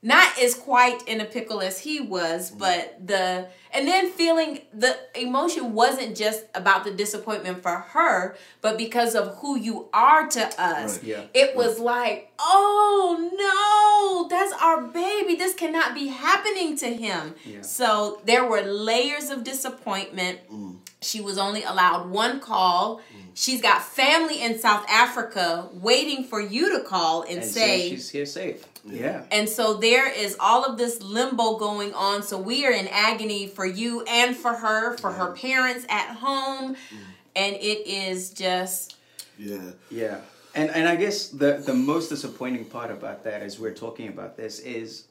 [0.00, 2.58] not as quite in a pickle as he was, Mm-hmm.
[2.60, 8.78] but the and then feeling the emotion wasn't just about the disappointment for her, but
[8.78, 10.96] because of who you are to us.
[10.98, 11.04] Right.
[11.04, 11.22] Yeah.
[11.34, 15.34] It was like, oh no, that's our baby.
[15.36, 17.34] This cannot be happening to him.
[17.44, 17.60] Yeah.
[17.62, 20.38] So there were layers of disappointment.
[20.50, 20.76] Mm.
[21.02, 23.00] She was only allowed one call.
[23.34, 28.10] She's got family in South Africa waiting for you to call and, And say she's
[28.10, 28.66] here safe.
[28.90, 29.22] Yeah.
[29.30, 32.22] and so there is all of this limbo going on.
[32.22, 36.74] So we are in agony for you and for her, for her parents at home.
[36.74, 36.98] Mm.
[37.36, 38.96] And it is just,
[39.38, 39.70] Yeah.
[39.90, 40.20] Yeah.
[40.54, 44.36] And and I guess the the most disappointing part about that as we're talking about
[44.36, 45.04] this is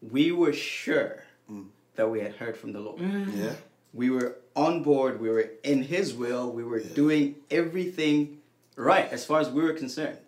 [0.00, 1.66] we were sure mm.
[1.96, 3.00] that we had heard from the Lord.
[3.00, 3.36] Mm.
[3.36, 3.52] Yeah.
[3.92, 8.38] We were on board, we were in his will, we were doing everything
[8.76, 10.18] right as far as we were concerned.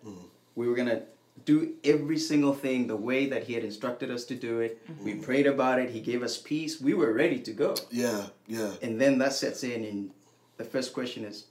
[0.55, 1.03] We were gonna
[1.45, 4.81] do every single thing the way that he had instructed us to do it.
[5.03, 5.21] We mm-hmm.
[5.21, 7.75] prayed about it, he gave us peace, we were ready to go.
[7.89, 8.27] Yeah.
[8.47, 8.71] Yeah.
[8.81, 10.11] And then that sets in and
[10.57, 11.45] the first question is,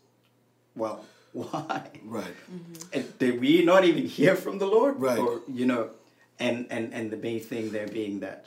[0.77, 1.91] well, why?
[2.05, 2.25] Right.
[2.53, 2.75] Mm-hmm.
[2.93, 5.01] And did we not even hear from the Lord?
[5.01, 5.19] Right.
[5.19, 5.91] Or you know,
[6.39, 8.47] and and and the main thing there being that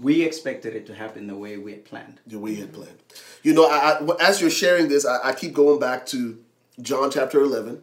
[0.00, 2.20] we expected it to happen the way we had planned.
[2.26, 2.96] the way he had planned.
[3.42, 6.42] You know, I, I, as you're sharing this, I, I keep going back to
[6.80, 7.82] John chapter 11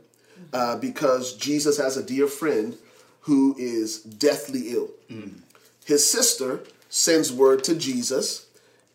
[0.54, 2.78] uh, because Jesus has a dear friend
[3.22, 4.90] who is deathly ill.
[5.10, 5.40] Mm.
[5.86, 8.48] His sister sends word to Jesus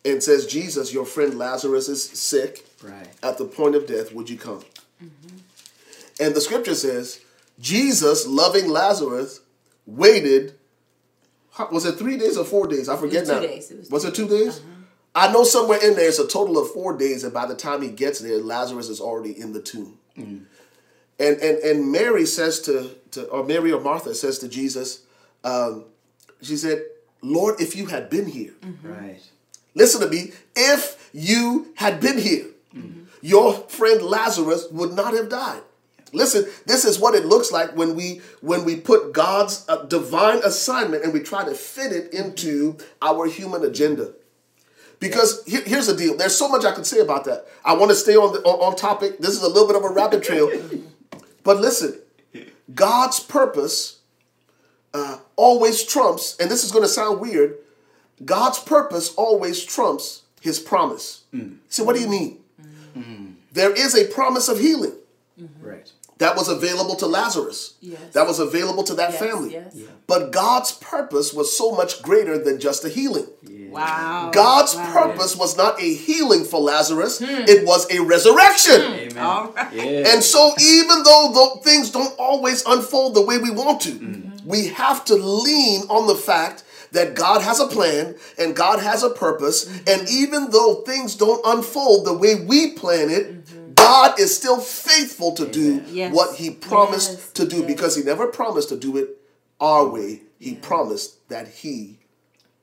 [0.04, 3.08] and says, Jesus, your friend Lazarus is sick Right.
[3.22, 4.12] at the point of death.
[4.12, 4.60] Would you come?
[5.02, 5.36] Mm-hmm.
[6.20, 7.20] And the scripture says,
[7.58, 9.40] Jesus, loving Lazarus,
[9.86, 10.54] waited.
[11.70, 12.88] Was it three days or four days?
[12.88, 13.40] I forget was two now.
[13.40, 13.70] days.
[13.70, 14.58] It was was it two days?
[14.58, 14.68] Uh-huh.
[15.14, 17.80] I know somewhere in there it's a total of four days, and by the time
[17.82, 19.96] he gets there, Lazarus is already in the tomb.
[20.18, 20.46] Mm.
[21.18, 25.00] And and and Mary says to to or Mary or Martha says to Jesus,
[25.44, 25.84] um,
[26.42, 26.82] she said,
[27.22, 29.20] "Lord, if you had been here, Right.
[29.74, 30.32] listen to me.
[30.56, 32.46] If you had been here,
[33.22, 35.62] your friend Lazarus would not have died."
[36.12, 40.38] Listen, this is what it looks like when we when we put God's uh, divine
[40.44, 44.12] assignment and we try to fit it into our human agenda.
[45.00, 46.16] Because here- here's the deal.
[46.16, 47.46] There's so much I could say about that.
[47.64, 49.18] I want to stay on the on, on topic.
[49.18, 50.50] This is a little bit of a rabbit trail.
[51.44, 52.00] but listen,
[52.74, 53.98] God's purpose
[54.92, 57.56] uh, always trumps, and this is going to sound weird.
[58.24, 61.22] God's purpose always trumps His promise.
[61.68, 62.38] So, what do you mean?
[63.52, 64.92] There is a promise of healing
[65.60, 65.90] Right.
[66.18, 67.74] that was available to Lazarus.
[67.80, 68.00] Yes.
[68.12, 69.52] That was available to that Yes, family.
[69.52, 69.76] yes.
[70.06, 73.26] But God's purpose was so much greater than just a healing.
[73.42, 73.70] Yeah.
[73.70, 74.30] wow.
[74.32, 74.92] God's Wow.
[74.92, 79.03] purpose was not a healing for Lazarus, it was a resurrection.
[79.16, 79.24] Amen.
[79.24, 79.72] All right.
[79.72, 80.12] Yeah.
[80.12, 84.46] And so, even though tho- things don't always unfold the way we want to, mm-hmm.
[84.46, 89.02] we have to lean on the fact that God has a plan and God has
[89.02, 89.64] a purpose.
[89.64, 89.84] Mm-hmm.
[89.88, 93.72] And even though things don't unfold the way we plan it, mm-hmm.
[93.74, 96.14] God is still faithful to do Yes.
[96.14, 97.30] what He promised Yes.
[97.32, 97.66] to do Yes.
[97.66, 99.18] because He never promised to do it
[99.60, 100.22] our way.
[100.38, 101.98] He promised that He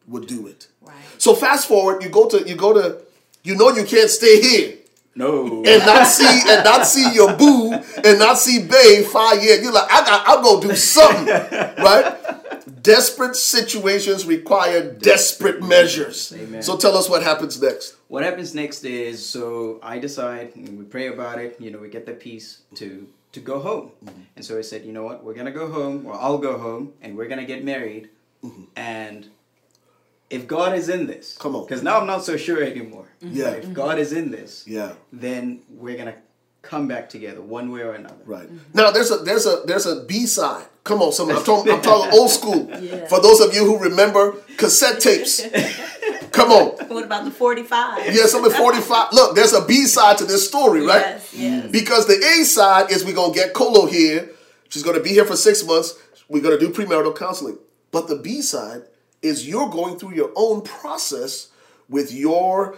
[0.08, 0.68] would do it.
[0.82, 0.96] Right.
[1.18, 3.02] So fast forward, you go to you go to
[3.44, 4.78] you know you can't stay here
[5.15, 5.63] no.
[5.65, 9.62] and not see and not see your boo and not see Bay five years.
[9.62, 11.28] You're like, I got I'm gonna do something.
[11.28, 12.17] right?
[12.82, 16.34] Desperate situations require desperate measures.
[16.36, 16.63] Amen.
[16.63, 17.95] So tell us what happens next.
[18.08, 21.58] what happens next is so I decide and we pray about it.
[21.60, 23.91] You know, we get the peace to to go home.
[24.04, 24.21] Mm-hmm.
[24.36, 26.93] And so I said, you know what, we're gonna go home, or I'll go home,
[27.02, 28.10] and we're gonna get married
[28.43, 28.63] mm-hmm.
[28.76, 29.30] and
[30.32, 31.65] if God is in this, Come on.
[31.65, 33.08] because now I'm not so sure anymore.
[33.20, 33.52] Yeah.
[33.52, 34.94] But if God is in this, Yeah.
[35.13, 36.15] then we're gonna
[36.62, 38.24] come back together one way or another.
[38.26, 38.48] Right.
[38.74, 40.65] Now there's a there's a there's a B side.
[40.84, 41.38] Come on, someone.
[41.38, 42.70] I'm talking I'm talking old school.
[42.82, 43.06] Yeah.
[43.08, 45.41] For those of you who remember cassette tapes.
[46.32, 46.88] Come on.
[46.88, 48.15] What about the 45?
[48.15, 49.12] Yeah, some at 45.
[49.12, 51.02] Look, there's a B side to this story, right?
[51.02, 51.72] Yes, yes.
[51.72, 54.30] Because the A side is we're gonna get Colo here.
[54.70, 55.96] She's gonna be here for six months.
[56.30, 57.58] We're gonna do premarital counseling.
[57.91, 58.84] But the B side
[59.22, 61.50] is you're going through your own process
[61.90, 62.78] with your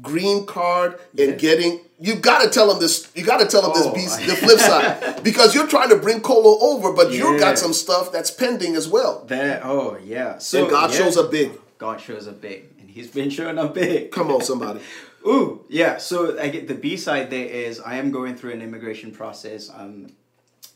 [0.00, 4.14] green card and getting you gotta tell them this you gotta tell them Oh, this
[4.16, 7.38] I- B, the flip side because you're trying to bring Colo over but you Yeah.
[7.38, 10.38] got some stuff that's pending as well That oh yeah.
[10.38, 10.96] So and God yeah.
[10.96, 14.10] shows up big God shows up big, and He's been showing up big.
[14.12, 14.80] come on somebody
[15.26, 15.98] Ooh, yeah.
[15.98, 19.70] So I get the B side there is I am going through an immigration process.
[19.70, 20.10] I'm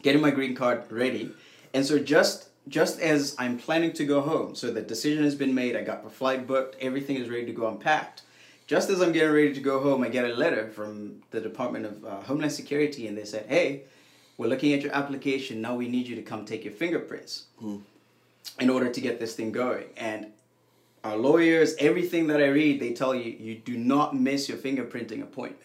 [0.03, 1.33] getting my green card ready,
[1.75, 5.55] and so just just as I'm planning to go home, so the decision has been
[5.55, 5.77] made.
[5.77, 6.77] I got my flight booked.
[6.81, 7.67] Everything is ready to go.
[7.67, 8.23] I'm packed.
[8.67, 11.87] Just as I'm getting ready to go home, I get a letter from the Department
[11.87, 13.83] of uh, Homeland Security, and they said, "Hey,
[14.37, 15.61] we're looking at your application.
[15.61, 17.45] Now we need you to come take your fingerprints
[18.59, 20.33] in order to get this thing going." And
[21.05, 25.23] our lawyers, everything that I read, they tell you you do not miss your fingerprinting
[25.23, 25.63] appointment.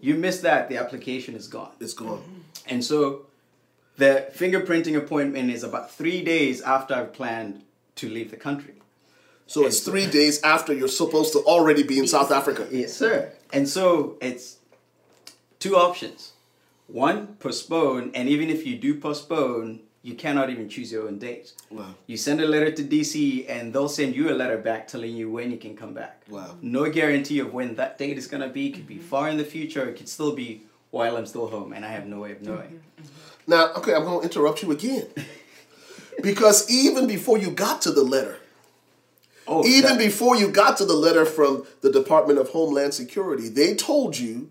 [0.00, 1.70] You miss that, the application is gone.
[1.78, 2.20] it's gone
[2.66, 3.26] And so
[4.00, 7.62] the fingerprinting appointment is about three days after I've planned
[7.96, 8.74] to leave the country.
[9.46, 13.30] so it's three days after you're supposed to already be in South Africa Yes, sir.
[13.52, 14.44] And so it's
[15.58, 16.32] two options.
[16.86, 21.52] One, postpone, and even if you do postpone, you cannot even choose your own date.
[21.70, 21.94] Wow.
[22.06, 25.30] You send a letter to DC and they'll send you a letter back telling you
[25.30, 26.22] when you can come back.
[26.28, 26.56] Wow.
[26.62, 28.68] No guarantee of when that date is gonna be.
[28.68, 29.12] It could be mm-hmm.
[29.12, 32.06] far in the future, it could still be while I'm still home and I have
[32.06, 32.70] no way of knowing.
[32.70, 33.02] Mm-hmm.
[33.02, 33.29] Mm-hmm.
[33.50, 35.08] Now, okay, I'm going to interrupt you again.
[36.22, 38.36] because even before you got to the letter,
[39.48, 43.48] Oh, even that- before you got to the letter from the Department of Homeland Security,
[43.48, 44.50] they told you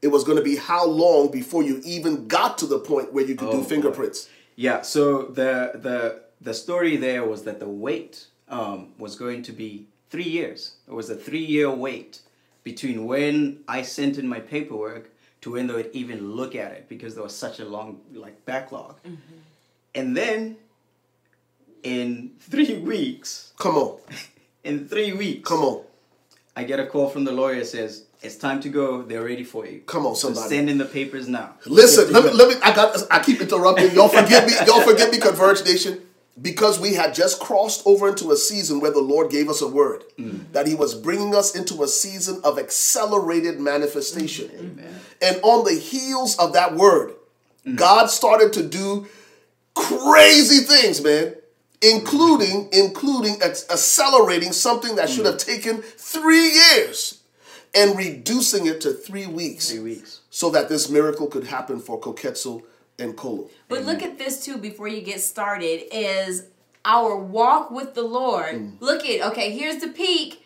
[0.00, 3.24] it was going to be how long before you even got to the point where
[3.26, 3.64] you could Oh, do boy.
[3.64, 4.28] fingerprints.
[4.56, 9.52] Yeah, so the the the story there was that the wait um, was going to
[9.52, 10.72] be three years.
[10.88, 12.20] It was a three year wait
[12.64, 15.10] between when I sent in my paperwork
[15.42, 18.44] to when they would even look at it because there was such a long like
[18.44, 18.96] backlog.
[19.02, 19.16] Mm-hmm.
[19.94, 20.56] And then
[21.82, 23.98] in three weeks, Come on,
[24.64, 25.82] in three weeks, come on,
[26.56, 29.02] I get a call from the lawyer says it's time to go.
[29.02, 29.80] They're ready for you.
[29.86, 30.48] come on, So somebody.
[30.56, 31.54] send in the papers now.
[31.66, 32.56] Listen, let me, let me.
[32.62, 32.96] I got.
[33.12, 33.92] I keep interrupting.
[33.94, 34.52] Y'all forgive me.
[34.66, 36.00] Y'all forgive me, Converge Nation,
[36.40, 39.68] because we had just crossed over into a season where the Lord gave us a
[39.68, 40.50] word mm.
[40.52, 44.48] that He was bringing us into a season of accelerated manifestation.
[44.48, 44.84] Mm.
[45.20, 47.14] And on the heels of that word,
[47.66, 47.76] mm.
[47.76, 49.06] God started to do
[49.74, 51.34] crazy things, man.
[51.80, 57.20] Including, including accelerating something that should have taken three years
[57.72, 60.20] and reducing it to three weeks Three weeks.
[60.28, 62.64] so that this miracle could happen for Koketso
[62.98, 63.48] and Kolo.
[63.68, 66.46] But look at this too before you get started is
[66.84, 68.54] our walk with the Lord.
[68.54, 68.80] Mm.
[68.80, 70.44] Look at okay, here's the peak.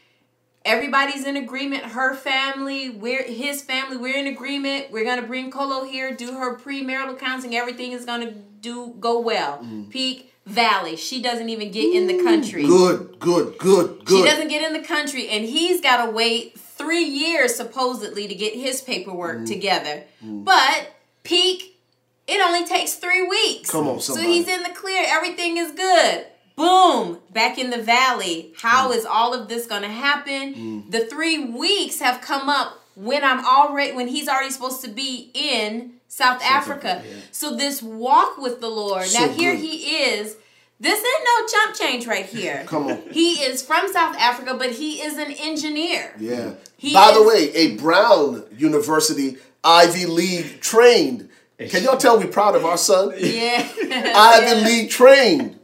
[0.65, 1.85] Everybody's in agreement.
[1.87, 4.93] Her family, we're his family, we're in agreement.
[4.93, 7.57] We're gonna bring Colo here, do her premarital counseling.
[7.57, 9.59] Everything is gonna do go well.
[9.59, 9.91] Mm.
[9.91, 10.97] Peak Valley.
[10.97, 12.65] She doesn't even get in the country.
[12.67, 14.09] Good, good, good, good.
[14.19, 18.35] She doesn't get in the country, and he's got to wait three years supposedly to
[18.35, 19.47] get his paperwork Mm.
[19.47, 20.03] together.
[20.21, 21.72] But peak,
[22.33, 23.71] it only takes three weeks.
[23.71, 25.05] Come on, So he's in the clear.
[25.07, 26.27] Everything is good.
[26.57, 28.53] Boom, back in the valley.
[28.59, 28.97] How Mm.
[28.97, 30.85] is all of this going to happen?
[30.91, 35.31] The three weeks have come up when I'm already when he's already supposed to be
[35.35, 36.97] in South, Africa.
[36.97, 37.15] Africa, yeah.
[37.31, 39.07] So this walk with the Lord.
[39.07, 39.65] So now here good.
[39.65, 40.37] he is.
[40.79, 42.65] This ain't no jump change right here.
[42.73, 43.03] Come on.
[43.13, 46.13] He is from South Africa, but he is an engineer.
[46.19, 46.55] Yeah.
[46.77, 51.31] He By the way, a Brown University Ivy League trained.
[51.69, 53.13] Can y'all tell we're proud of our son?
[53.19, 53.69] Yeah.
[54.15, 55.59] Ivy League trained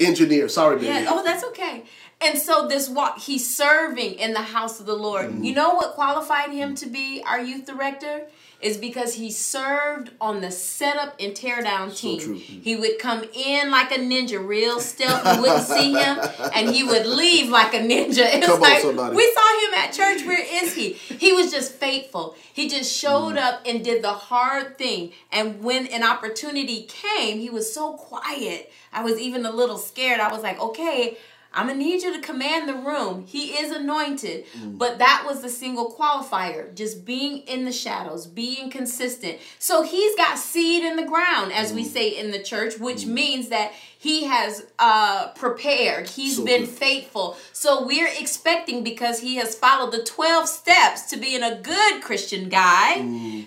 [0.00, 0.48] engineer.
[0.48, 0.88] Sorry, baby.
[0.88, 1.06] Yeah.
[1.08, 1.84] Oh, that's okay.
[2.20, 5.26] And so this walk, he's serving in the house of the Lord.
[5.26, 5.44] Mm-hmm.
[5.44, 8.26] You know what qualified him to be our youth director?
[8.64, 12.18] Is because he served on the setup and teardown team.
[12.18, 12.34] true.
[12.36, 15.22] He would come in like a ninja, real stealth.
[15.36, 16.18] You wouldn't see him,
[16.54, 18.24] and he would leave like a ninja.
[18.24, 19.16] It's Come on, somebody.
[19.16, 20.24] we saw him at church.
[20.26, 20.94] Where is he?
[20.94, 22.36] He was just faithful.
[22.54, 23.42] He just showed Mm.
[23.42, 25.12] up and did the hard thing.
[25.30, 28.72] And when an opportunity came, he was so quiet.
[28.94, 30.20] I was even a little scared.
[30.20, 31.18] I was like, okay,
[31.54, 33.24] I'm gonna need you to command the room.
[33.26, 34.76] He is anointed, mm.
[34.76, 39.38] but that was the single qualifier just being in the shadows, being consistent.
[39.58, 41.88] So he's got seed in the ground, as we mm.
[41.88, 43.08] say in the church, which mm.
[43.08, 46.70] means that he has uh, prepared, He's So been good.
[46.70, 47.38] faithful.
[47.52, 52.50] So we're expecting because he has followed the 12 steps to being a good Christian
[52.50, 52.98] guy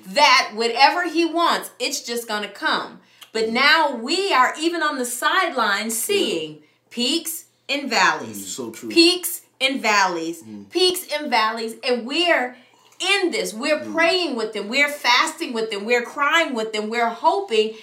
[0.07, 3.01] that whatever he wants, it's just gonna come.
[3.33, 8.37] But now we are even on the sidelines seeing peaks and valleys.
[8.37, 8.89] Mm, so true.
[8.89, 10.43] Peaks and valleys.
[10.43, 10.69] Mm.
[10.69, 11.75] Peaks and valleys.
[11.87, 12.55] And we're
[12.99, 13.53] in this.
[13.53, 13.93] We're mm.
[13.93, 14.69] praying with them.
[14.69, 15.85] We're fasting with them.
[15.85, 16.89] We're crying with them.
[16.89, 17.75] We're hoping.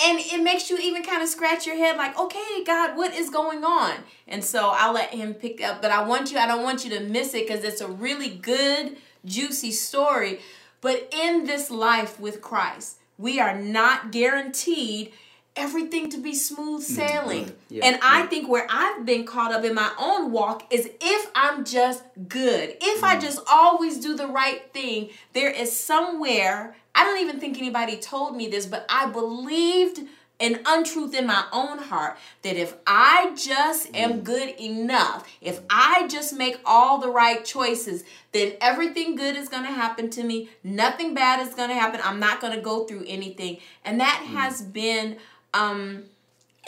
[0.00, 3.30] And it makes you even kind of scratch your head like, okay, God, what is
[3.30, 3.94] going on?
[4.28, 5.82] And so I'll let him pick up.
[5.82, 8.30] But I want you, I don't want you to miss it because it's a really
[8.30, 10.38] good, juicy story.
[10.80, 15.12] But in this life with Christ, we are not guaranteed
[15.58, 17.52] everything to be smooth mm, sailing.
[17.68, 21.30] Yeah, and I think where I've been caught up in my own walk is if
[21.34, 23.20] I'm just good, if I mm.
[23.20, 28.36] just always do the right thing, there is somewhere, I don't even think anybody told
[28.36, 30.00] me this, but I believed
[30.40, 34.24] an untruth in my own heart that if I just am mm.
[34.24, 39.64] good enough, if I just make all the right choices, then everything good is going
[39.64, 40.50] to happen to me.
[40.62, 42.00] Nothing bad is going to happen.
[42.04, 43.58] I'm not going to go through anything.
[43.84, 45.16] And that has been
[45.58, 46.04] um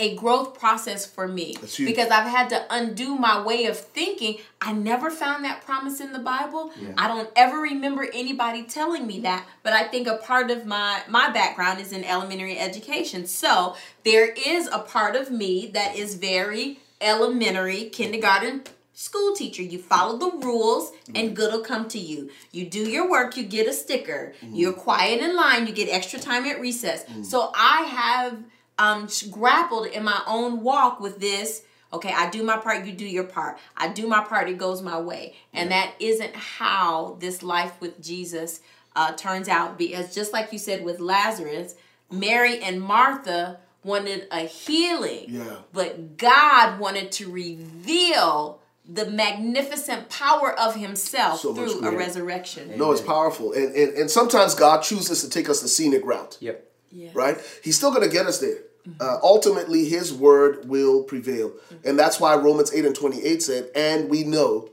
[0.01, 4.39] a growth process for me because I've had to undo my way of thinking.
[4.61, 6.73] I never found that promise in the Bible.
[6.97, 11.03] I don't ever remember anybody telling me that, but I think a part of my
[11.09, 13.27] my background is in elementary education.
[13.27, 18.63] So, there is a part of me that is very elementary, kindergarten
[18.95, 19.63] school teacher.
[19.63, 21.17] You follow the rules mm-hmm.
[21.17, 22.31] and good will come to you.
[22.53, 24.35] You do your work, you get a sticker.
[24.43, 24.55] Mm-hmm.
[24.55, 27.05] You're quiet in line, you get extra time at recess.
[27.05, 27.23] Mm-hmm.
[27.23, 28.39] So, I have
[28.81, 31.63] um, grappled in my own walk with this.
[31.93, 33.59] Okay, I do my part, you do your part.
[33.77, 35.35] I do my part, it goes my way.
[35.53, 38.61] And that isn't how this life with Jesus
[38.95, 39.77] uh, turns out.
[39.77, 41.75] Because just like you said with Lazarus,
[42.11, 45.57] Mary and Martha wanted a healing, Yeah.
[45.73, 51.97] but God wanted to reveal the magnificent power of Himself So through a greater.
[51.97, 52.77] resurrection.
[52.77, 53.53] No, it's powerful.
[53.53, 56.37] And, and and sometimes God chooses to take us the scenic route.
[56.41, 56.67] Yep.
[56.93, 57.15] Yes.
[57.15, 57.37] right?
[57.63, 58.59] He's still going to get us there.
[58.99, 61.53] Uh, ultimately, his word will prevail.
[61.85, 64.71] And that's why Romans 8 and 28 said, And we know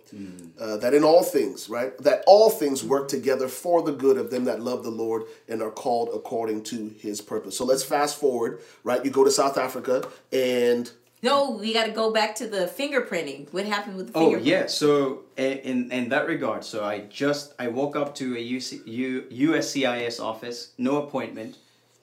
[0.59, 4.31] uh, that in all things, right, that all things work together for the good of
[4.31, 7.57] them that love the Lord and are called according to his purpose.
[7.57, 9.03] So let's fast forward, right?
[9.03, 10.91] You go to South Africa and
[11.21, 13.51] No, we got to go back to the fingerprinting.
[13.53, 14.67] What happened with the Oh yeah.
[14.67, 19.23] So in in that regard, so I just I woke up to a UC, U,
[19.31, 21.57] USCIS office, no appointment.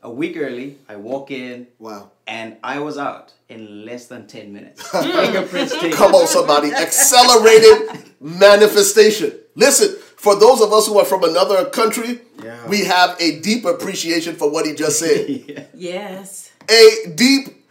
[0.05, 2.11] A week early, I walk in, wow.
[2.27, 4.83] and I was out in less than ten minutes.
[4.93, 5.11] Hmm.
[5.11, 5.93] Fingerprints taken.
[5.93, 6.73] Come on, somebody.
[6.75, 9.33] Accelerated manifestation.
[9.55, 12.67] Listen, for those of us who are from another country, Yeah.
[12.69, 15.27] we have a deep appreciation for what he just said.
[15.49, 15.65] yeah.
[15.75, 16.51] Yes.
[16.69, 17.65] a deep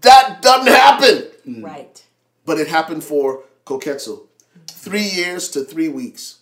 [0.00, 2.02] that doesn't happen Right.
[2.44, 4.26] but it happened for koketso
[4.68, 6.38] three years to three weeks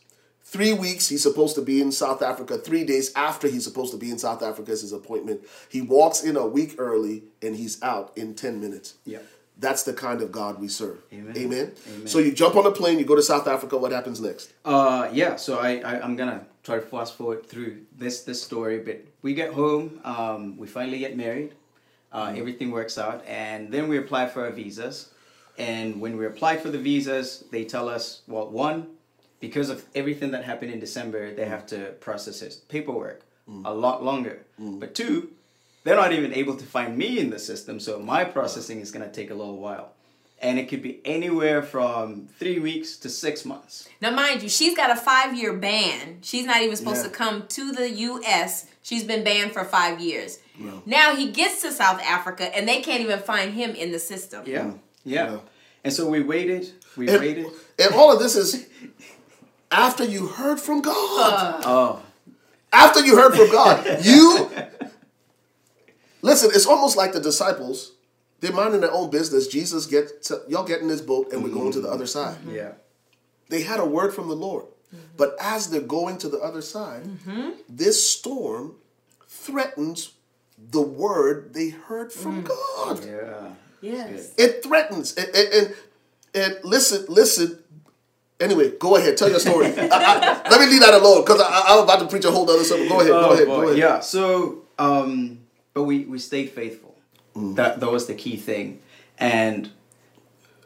[0.55, 2.57] three weeks he's supposed to be in south africa.
[2.57, 5.41] Three days after he's supposed to be in south africa is his appointment.
[5.69, 8.95] He walks in a week early and he's out in 10 minutes.
[9.05, 9.19] Yeah.
[9.59, 10.99] that's the kind of god we serve.
[11.13, 11.37] Amen.
[11.37, 12.07] amen, Amen.
[12.07, 14.53] so you jump on a plane you go to south africa what happens next?
[14.65, 18.79] Uh, yeah, so I, I I'm gonna try to fast forward through this this story,
[18.79, 21.51] but we get home, um, we finally get married,
[22.13, 25.11] uh, everything works out, and then we apply for our visas,
[25.59, 28.79] and when we apply for the visas, they tell us, well, one,
[29.47, 31.49] because of everything that happened in December, they mm.
[31.49, 33.61] have to process his paperwork mm.
[33.67, 34.81] a lot longer, mm.
[34.81, 35.29] but two,
[35.83, 39.13] they're not even able to find me in the system, so my processing is gonna
[39.13, 39.93] take a little while.
[40.41, 43.89] And it could be anywhere from three weeks to six months.
[44.01, 46.19] Now, mind you, she's got a five year ban.
[46.23, 47.11] She's not even supposed Yeah.
[47.11, 48.67] to come to the U.S.
[48.83, 50.41] She's been banned for five years.
[50.87, 54.43] Now he gets to South Africa and they can't even find him in the system.
[54.47, 54.73] Yeah,
[55.05, 55.33] yeah.
[55.33, 55.39] Yeah.
[55.85, 57.47] And so we waited, we and, waited.
[57.79, 58.67] and all of this is
[59.71, 61.69] after you heard from god uh.
[61.69, 62.03] Oh,
[62.75, 64.05] after you heard from God.
[64.05, 64.51] You
[66.23, 66.51] listen.
[66.53, 67.93] It's almost like the disciples.
[68.41, 69.47] They're minding their own business.
[69.47, 72.37] Jesus gets y'all get in this boat, and we're going to the other side.
[72.39, 72.55] Mm-hmm.
[72.55, 72.73] yeah.
[73.49, 75.05] They had a word from the Lord, mm-hmm.
[75.17, 77.51] but as they're going to the other side, mm-hmm.
[77.69, 78.75] this storm
[79.29, 80.13] threatens
[80.59, 82.49] the word they heard from mm.
[82.49, 83.05] God.
[83.05, 83.49] Yeah.
[83.81, 84.33] Yes.
[84.39, 85.15] It threatens.
[85.15, 85.75] And, and, and,
[86.35, 87.59] and listen, listen.
[88.41, 89.17] Anyway, go ahead.
[89.17, 89.67] Tell your story.
[89.67, 92.65] I- I- let me leave that alone because I'm about to preach a whole other
[92.65, 92.89] sermon.
[92.89, 93.11] Go ahead.
[93.13, 93.47] go Oh, ahead.
[93.47, 93.57] boy.
[93.57, 93.79] Go ahead.
[93.79, 94.01] Yeah.
[94.01, 95.39] So, um,
[95.73, 96.97] but we we stayed faithful.
[97.37, 97.55] Mm.
[97.57, 98.81] That that was the key thing,
[99.19, 99.71] and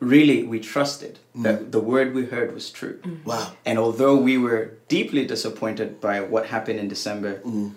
[0.00, 2.98] really we trusted that the word we heard was true.
[3.24, 3.52] Wow.
[3.66, 7.72] And although we were deeply disappointed by what happened in December, Mm.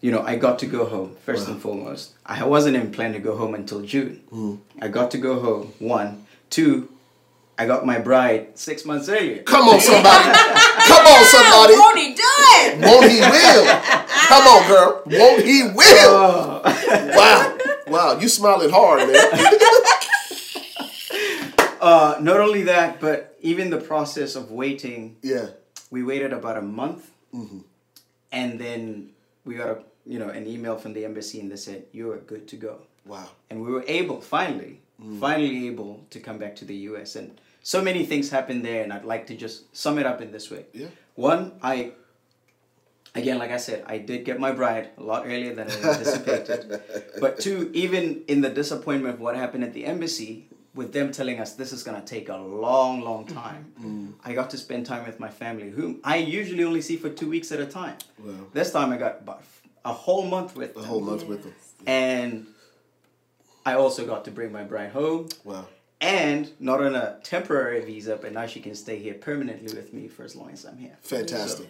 [0.00, 2.12] you know, I got to go home first and foremost.
[2.26, 4.20] I wasn't even planning to go home until June.
[4.32, 4.58] Mm.
[4.82, 5.72] I got to go home.
[5.78, 6.88] One, two.
[7.60, 9.42] I got my bride six months earlier.
[9.42, 10.24] Come on, somebody.
[10.86, 11.74] Come on, somebody.
[11.74, 12.78] Won't he do it?
[12.86, 13.64] Won't he will?
[14.30, 15.02] Come on, girl.
[15.06, 16.14] Won't he will?
[16.14, 16.62] Oh.
[17.16, 17.58] Wow.
[17.88, 18.18] Wow.
[18.20, 19.58] You smiling hard, man.
[21.80, 25.50] Uh, not only that, but even the process of waiting, Yeah.
[25.92, 27.58] we waited about a month, Mm-hmm.
[28.32, 29.10] and then
[29.44, 32.16] we got a you know an email from the embassy, and they said you are
[32.18, 32.78] good to go.
[33.06, 33.28] Wow.
[33.48, 35.20] and we were able finally Mm.
[35.20, 37.40] finally able to come back to the us and
[37.72, 40.46] so many things happened there and i'd like to just sum it up in this
[40.52, 40.90] way Yeah.
[41.30, 41.42] one
[41.72, 41.74] i
[43.14, 46.60] again like i said i did get my bride a lot earlier than i anticipated
[47.24, 50.32] but two even in the disappointment of what happened at the embassy
[50.74, 54.06] with them telling us this is going to take a long long time Mm.
[54.28, 57.28] i got to spend time with my family whom i usually only see for two
[57.34, 57.96] weeks at a time
[58.26, 58.34] Wow.
[58.58, 59.42] this time i got about
[59.84, 61.54] a whole month with A them whole month with them.
[61.86, 62.46] and
[63.70, 65.66] I also got to bring my bride home, Wow.
[66.00, 70.08] And not on a temporary visa, but now she can stay here permanently with me
[70.08, 70.96] for as long as I'm here.
[71.02, 71.66] Fantastic.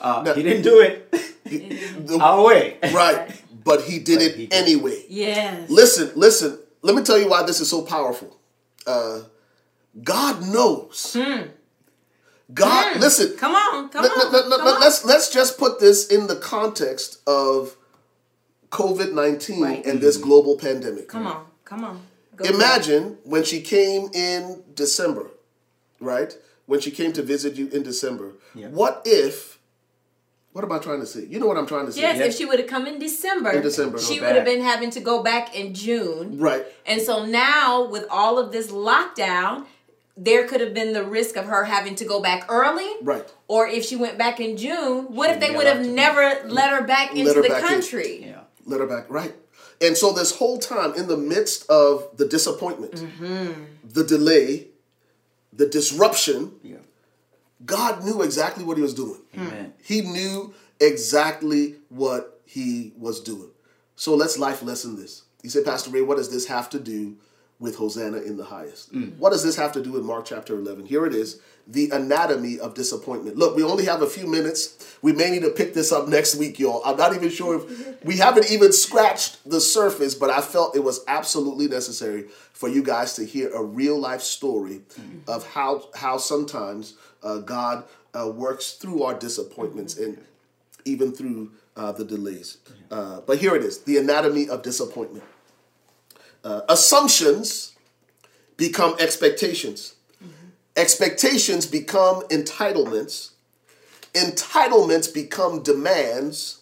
[0.00, 1.10] Uh, Now- he didn't do it
[1.44, 2.78] The- our way.
[2.92, 3.30] right.
[3.64, 4.54] But he did But it he did.
[4.62, 5.04] anyway.
[5.08, 5.68] Yes.
[5.70, 6.58] Listen, listen.
[6.82, 8.36] Let me tell you why this is so powerful.
[8.86, 9.22] Uh,
[10.04, 11.16] God knows.
[12.54, 13.36] God, listen.
[13.36, 14.18] Come on, come let, on.
[14.18, 14.80] let- let- come let- on.
[14.80, 17.76] let's let's just put this in the context of
[18.70, 19.84] COVID nineteen Right.
[19.84, 21.08] and this global pandemic.
[21.08, 22.02] Come on, come on.
[22.36, 25.30] Go Imagine when she came in December,
[26.00, 26.36] right?
[26.66, 28.32] When she came to visit you in December.
[28.54, 28.68] Yeah.
[28.68, 29.58] What if?
[30.52, 31.24] What am I trying to say?
[31.26, 32.00] You know what I'm trying to say.
[32.00, 32.24] Yes, Yeah.
[32.24, 33.98] if she would have come in December, In December.
[33.98, 36.38] she would have been having to go back in June.
[36.38, 36.64] Right.
[36.86, 39.66] And so now, with all of this lockdown,
[40.16, 42.88] there could have been the risk of her having to go back early.
[43.02, 43.30] Right.
[43.48, 46.82] Or if she went back in June, what if they would have never let her
[46.84, 47.68] back into her the back in.
[47.68, 48.24] country?
[48.24, 48.40] Yeah.
[48.64, 49.10] Let her back.
[49.10, 49.34] Right.
[49.80, 53.04] And so this whole time, in the midst of the disappointment,
[53.84, 54.68] the delay,
[55.52, 56.76] the disruption, Yeah.
[57.64, 59.20] God knew exactly what He was doing.
[59.34, 59.72] Amen.
[59.82, 63.50] He knew exactly what He was doing.
[63.96, 65.22] So let's life lesson this.
[65.42, 67.16] He said, Pastor Ray, what does this have to do
[67.58, 68.92] with Hosanna in the highest?
[68.92, 69.16] Mm.
[69.16, 70.86] What does this have to do with Mark chapter 11?
[70.86, 73.36] Here it is the anatomy of disappointment.
[73.36, 74.96] Look, we only have a few minutes.
[75.02, 76.80] We may need to pick this up next week, y'all.
[76.84, 80.84] I'm not even sure if we haven't even scratched the surface, but I felt it
[80.84, 84.82] was absolutely necessary for you guys to hear a real life story
[85.26, 90.18] of how, how sometimes uh, God uh, works through our disappointments and
[90.84, 92.58] even through uh, the delays.
[92.90, 95.24] Uh, but here it is the anatomy of disappointment.
[96.44, 97.74] Uh, assumptions
[98.56, 99.95] become expectations,
[100.76, 103.30] expectations become entitlements,
[104.14, 106.60] entitlements become demands,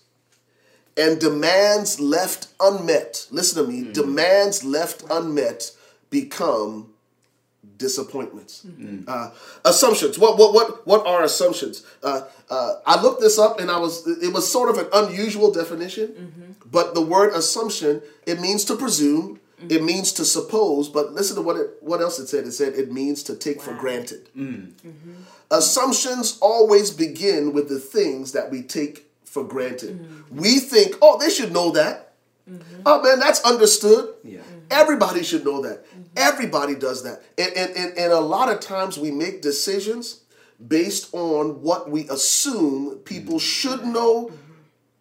[0.97, 3.27] and demands left unmet.
[3.31, 5.73] Listen to me demands left unmet
[6.11, 6.95] become
[7.77, 8.65] disappointments.
[9.09, 9.31] Uh,
[9.65, 10.19] assumptions.
[10.19, 11.85] What what what what are assumptions?
[12.03, 15.51] Uh, uh, I looked this up and I was it was sort of an unusual
[15.53, 19.41] definition, but the word assumption it means to presume.
[19.71, 22.45] It means to suppose, but listen to what it what else it said.
[22.47, 24.29] It said it means to take for granted.
[24.37, 24.73] Mm.
[24.73, 25.13] Mm-hmm.
[25.51, 30.01] Assumptions always begin with the things that we take for granted.
[30.01, 30.41] Mm-hmm.
[30.41, 32.13] We think, oh, they should know that.
[32.51, 32.83] Mm-hmm.
[32.87, 34.15] Oh man, that's understood.
[34.23, 34.41] Yeah.
[34.71, 35.85] Everybody should know that.
[36.17, 37.23] Everybody does that.
[37.39, 40.21] And, and, and, and a lot of times we make decisions
[40.67, 44.31] based on what we assume people should know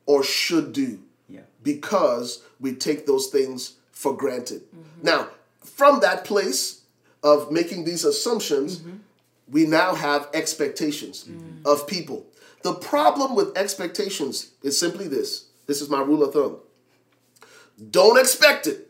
[0.05, 0.99] or should do
[1.30, 1.41] Yeah.
[1.61, 4.61] because we take those things for granted.
[5.01, 5.29] Now,
[5.63, 6.81] from that place
[7.23, 8.81] of making these assumptions,
[9.49, 11.27] we now have expectations
[11.65, 12.25] of people.
[12.63, 16.57] The problem with expectations is simply this this is my rule of thumb.
[17.89, 18.89] Don't expect it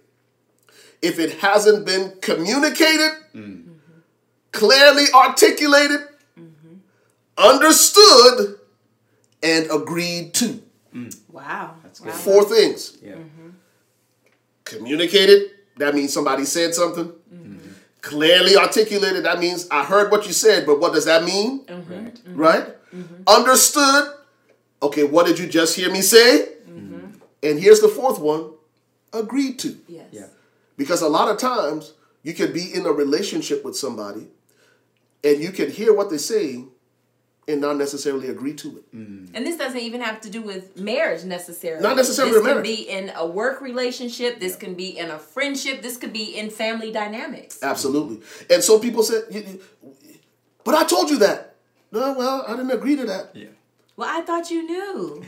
[1.01, 3.11] if it hasn't been communicated,
[4.51, 6.01] clearly articulated,
[7.37, 8.59] understood,
[9.43, 10.61] and agreed to.
[10.93, 11.15] Mm.
[11.31, 11.75] Wow.
[11.83, 12.13] That's good.
[12.13, 13.13] Four things Yeah.
[13.13, 13.42] Mm-hmm.
[14.63, 17.11] Communicated, that means somebody said something.
[18.01, 21.63] Clearly articulated, that means I heard what you said, but what does that mean?
[21.69, 22.13] Right.
[22.13, 22.35] Mm-hmm.
[22.35, 22.67] Right?
[22.93, 23.23] Mm-hmm.
[23.27, 24.13] Understood,
[24.81, 26.49] okay, what did you just hear me say?
[26.69, 27.17] Mm-hmm.
[27.43, 28.51] And here's the fourth one
[29.13, 29.77] agreed to.
[29.87, 30.07] Yes.
[30.11, 30.27] Yeah.
[30.75, 31.93] Because a lot of times
[32.23, 34.27] you can be in a relationship with somebody
[35.23, 36.71] and you can hear what they're saying,
[37.47, 38.95] and not necessarily agree to it.
[38.95, 39.31] Mm.
[39.33, 41.81] And this doesn't even have to do with marriage necessarily.
[41.83, 42.65] Not necessarily This marriage.
[42.65, 44.39] can be in a work relationship.
[44.39, 45.81] This can be in a friendship.
[45.81, 47.59] This could be in family dynamics.
[47.61, 48.21] Absolutely.
[48.49, 49.61] And so people said, "You- you-
[50.63, 51.55] but I told you that.
[51.91, 53.31] No, well, I didn't agree to that.
[53.35, 53.47] Yeah.
[53.97, 55.23] Well, I thought you knew.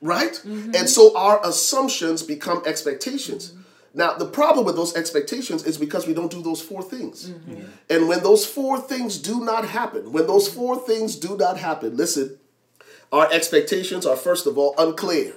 [0.00, 0.32] Right?
[0.32, 0.74] Mm-hmm.
[0.74, 3.52] And so our assumptions become expectations.
[3.96, 7.32] Now, the problem with those expectations is because we don't do those four things.
[7.88, 11.96] And when those four things do not happen, when those four things do not happen,
[11.96, 12.36] listen,
[13.10, 15.32] our expectations are first of all unclear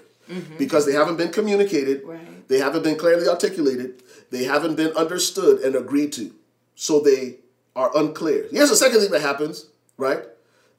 [0.58, 2.48] because they haven't been communicated, Right.
[2.50, 6.32] they haven't been clearly articulated, they haven't been understood and agreed to.
[6.76, 7.38] So they
[7.78, 8.46] are unclear.
[8.52, 10.24] Here's the second thing that happens, right?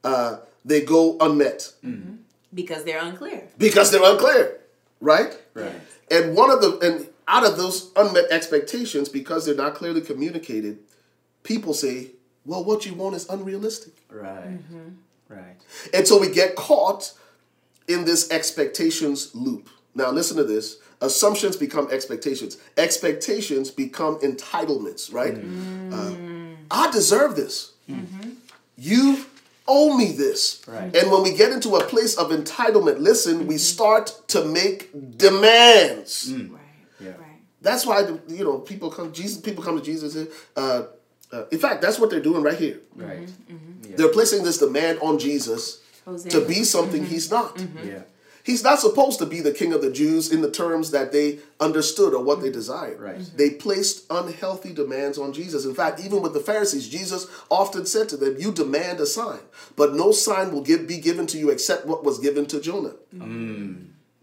[0.03, 1.73] Uh, they go unmet
[2.53, 3.47] Because they're unclear.
[3.57, 4.59] because they're unclear,
[4.99, 5.35] right?
[5.55, 5.81] Right.
[6.11, 10.77] And one of the and out of those unmet expectations, because they're not clearly communicated,
[11.43, 12.11] people say,
[12.45, 14.49] "Well, what you want is unrealistic," Right.
[14.59, 14.89] Mm-hmm.
[15.29, 15.55] Right.
[15.93, 17.13] and so we get caught
[17.87, 19.69] in this expectations loop.
[19.95, 22.57] Now, listen to this: assumptions become expectations.
[22.77, 25.11] Expectations become entitlements.
[25.13, 25.35] Right?
[25.35, 25.93] Mm-hmm.
[25.93, 27.71] Uh, I deserve this.
[27.89, 28.31] Mm-hmm.
[28.77, 29.25] You
[29.67, 30.61] owe me this.
[30.67, 30.93] Right.
[30.95, 36.33] And when we get into a place of entitlement, listen, we start to make demands.
[36.33, 36.60] Right.
[37.61, 37.69] Yeah.
[37.69, 37.73] Right.
[37.73, 39.11] That's why the, you know people come.
[39.13, 40.15] Jesus, people come to Jesus.
[40.15, 40.83] And, uh,
[41.31, 42.79] uh, in fact, that's what they're doing right here.
[42.95, 43.29] Right.
[43.83, 43.95] Yeah.
[43.97, 46.31] They're placing this demand on Jesus Hosanna.
[46.31, 47.57] to be something he's not.
[47.85, 48.03] Yeah.
[48.43, 51.37] He's not supposed to be the king of the Jews in the terms that they
[51.59, 52.99] understood or what they desired.
[52.99, 53.19] Right.
[53.19, 53.37] Mhm.
[53.37, 55.63] They placed unhealthy demands on Jesus.
[55.63, 59.41] In fact, even with the Pharisees, Jesus often said to them, "You demand a sign,
[59.75, 62.95] but no sign will give, be given to you except what was given to Jonah."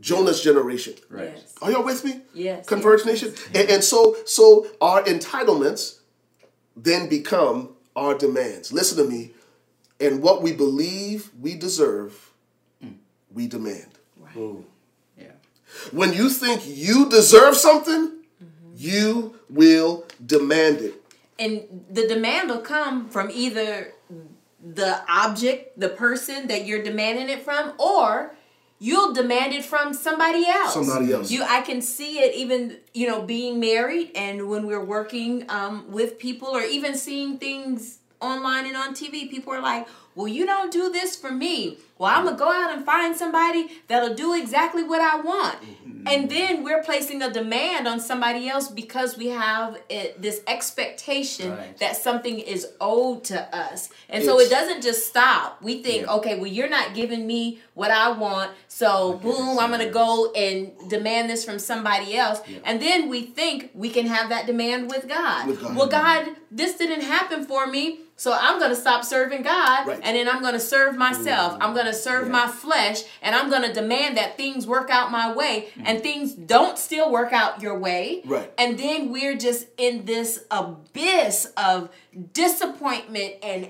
[0.01, 0.95] Jonah's generation.
[1.11, 1.33] Right.
[1.35, 1.55] Yes.
[1.61, 2.21] Are y'all with me?
[2.35, 2.67] Yes.
[2.67, 3.35] Converge Nation.
[3.55, 5.99] And, and so so our entitlements
[6.77, 8.73] then become our demands.
[8.73, 9.33] Listen to me.
[10.01, 12.31] And what we believe we deserve,
[12.81, 12.93] hmm.
[13.33, 13.99] we demand.
[14.37, 14.65] Ooh.
[15.19, 15.33] Yeah.
[15.91, 18.73] When you think you deserve something, mm-hmm.
[18.77, 20.95] you will demand it.
[21.39, 23.95] and the demand will come from either
[24.61, 28.35] the object, the person that you're demanding it from, or
[28.79, 30.75] you'll demand it from somebody else.
[30.75, 31.31] Somebody else.
[31.31, 35.91] You, I can see it even, you know, being married and when we're working um,
[35.91, 39.31] with people, or even seeing things online and on TV.
[39.31, 41.79] People are like, "Well, you don't do this for me.
[41.99, 45.89] Well, I'm gonna go out and find somebody that'll do exactly what I want." Mm-hmm.
[46.07, 51.51] And then we're placing a demand on somebody else because we have it, this expectation
[51.51, 51.77] Right.
[51.79, 53.91] that something is owed to us.
[54.09, 55.61] And so it doesn't just stop.
[55.61, 56.13] We think, Yeah.
[56.15, 58.53] okay, well, you're not giving me what I want.
[58.69, 62.41] So, Okay, boom, I'm going to go and demand this from somebody else.
[62.47, 62.59] Yeah.
[62.65, 65.49] And then we think we can have that demand with God.
[65.49, 65.77] With God.
[65.77, 68.01] Well, God, this didn't happen for me.
[68.17, 70.01] So I'm going to stop serving God Right.
[70.03, 71.57] and then I'm going to serve myself.
[71.61, 72.33] I'm going to serve Yeah.
[72.33, 75.83] my flesh and I'm going to demand that things work out my way Mm.
[75.87, 78.23] and things don't still work out your way.
[78.25, 78.53] Right.
[78.59, 81.91] And then we're just in this abyss of
[82.33, 83.69] disappointment and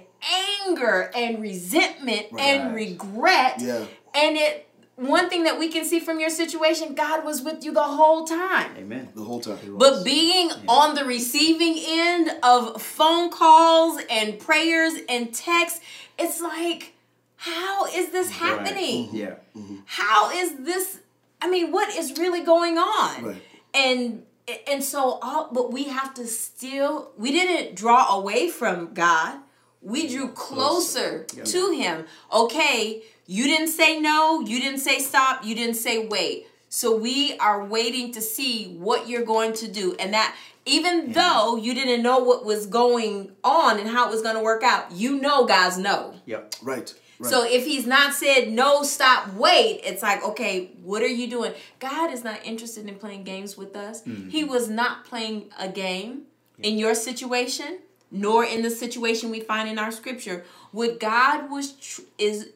[0.67, 3.57] anger and resentment and regret.
[3.61, 3.85] Yeah.
[4.15, 4.65] And it
[4.97, 8.25] one thing that we can see from your situation, God was with you the whole
[8.25, 8.73] time.
[8.77, 9.09] Amen.
[9.15, 9.57] The whole time.
[9.79, 15.81] But being on the receiving end of phone calls and prayers and texts,
[16.19, 16.95] it's like,
[17.37, 19.07] how is this happening?
[19.07, 19.17] Mm-hmm.
[19.17, 19.35] Yeah.
[19.57, 19.77] Mm-hmm.
[19.87, 21.01] How is this?
[21.41, 23.25] I mean, what is really going on?
[23.25, 23.43] Right.
[23.73, 24.25] And
[24.67, 29.39] and so all but we have to still we didn't draw away from God.
[29.81, 32.07] We drew closer to him.
[32.33, 36.49] Okay, you didn't say no, you didn't say stop, you didn't say wait.
[36.69, 39.95] So we are waiting to see what you're going to do.
[39.99, 40.35] And that
[40.69, 44.43] even though you didn't know what was going on and how it was going to
[44.43, 46.55] work out, you know guys know Yep.
[46.63, 46.95] Right.
[47.19, 47.31] Right.
[47.31, 51.53] So if he's not said no, stop, wait, it's like, okay, what are you doing?
[51.81, 54.03] God is not interested in playing games with us.
[54.03, 54.29] Mm-hmm.
[54.29, 56.23] He was not playing a game
[56.63, 57.79] in your situation,
[58.13, 60.45] nor in the situation we find in our scripture.
[60.71, 62.51] What God was tr- is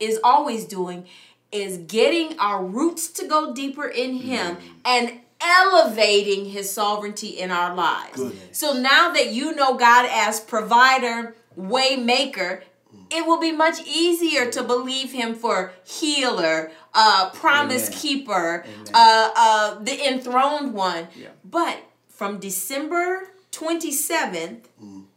[0.00, 1.06] is always doing
[1.52, 4.66] is getting our roots to go deeper in Him mm-hmm.
[4.84, 8.16] and elevating His sovereignty in our lives.
[8.16, 8.36] Good.
[8.54, 12.62] So now that you know God as provider, way maker,
[13.10, 17.98] it will be much easier to believe him for healer, uh, promise Amen.
[18.00, 18.64] keeper,
[18.94, 21.08] uh, uh, the enthroned one.
[21.16, 21.28] Yeah.
[21.44, 21.78] But
[22.08, 24.66] from December 27th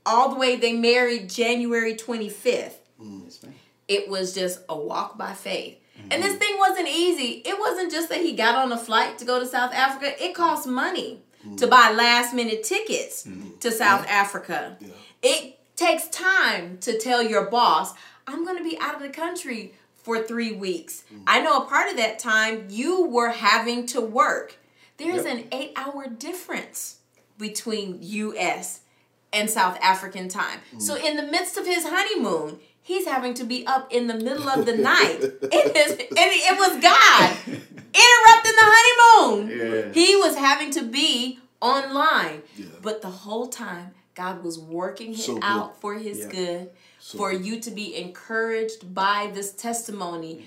[0.06, 3.54] all the way they married January 25th, Yes, ma'am.
[3.88, 5.78] it was just a walk by faith.
[6.12, 7.42] And this thing wasn't easy.
[7.46, 10.14] It wasn't just that he got on a flight to go to South Africa.
[10.24, 11.22] It cost money
[11.58, 13.58] to buy last minute tickets mm-hmm.
[13.60, 14.78] to South Africa.
[15.22, 17.94] It takes time to tell your boss,
[18.28, 21.04] I'm going to be out of the country for three weeks.
[21.14, 21.24] Mm.
[21.28, 24.58] I know a part of that time you were having to work.
[24.98, 25.38] There's Yep.
[25.38, 26.98] an eight hour difference
[27.38, 28.82] between US
[29.32, 30.60] and South African time.
[30.76, 30.82] Mm.
[30.82, 34.48] So in the midst of his honeymoon, he's having to be up in the middle
[34.50, 35.20] of the night.
[35.42, 39.58] It is, and it was God interrupting the honeymoon.
[39.58, 39.92] Yeah.
[39.94, 42.44] He was having to be online.
[42.56, 42.66] Yeah.
[42.82, 45.44] But the whole time, God was working it So good.
[45.44, 46.28] out for his Yeah.
[46.30, 46.70] good,
[47.00, 50.44] for you to be encouraged by this testimony mm.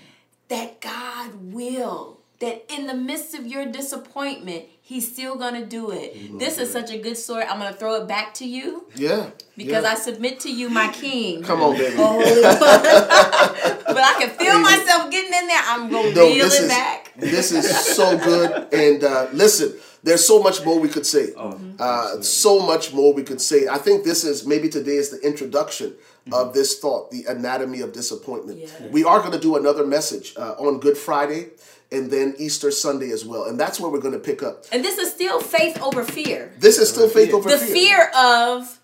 [0.48, 6.38] that God will, that in the midst of your disappointment, He's still gonna do it.
[6.38, 7.42] This is such a good story.
[7.42, 9.30] I'm gonna throw it back to you Yeah.
[9.56, 9.90] because yeah.
[9.90, 11.42] I submit to you, my King.
[11.42, 11.96] Come on, baby.
[11.98, 12.20] Oh,
[13.88, 15.60] but I can feel myself getting in there.
[15.66, 17.12] I'm gonna No, reel this it is back.
[17.16, 18.72] this is so good.
[18.72, 19.74] And uh, listen,
[20.04, 21.32] there's so much more we could say.
[21.36, 23.66] Oh, Uh, so much more we could say.
[23.66, 25.94] I think this is maybe today is the introduction
[26.32, 28.60] of this thought, the anatomy of disappointment.
[28.60, 28.70] Yes.
[28.92, 31.50] We are going to do another message uh, on Good Friday
[31.92, 34.64] and then Easter Sunday as well, and that's where we're going to pick up.
[34.72, 36.52] And this is still faith over fear.
[36.58, 37.74] This is still faith over the fear.
[37.74, 38.80] fear of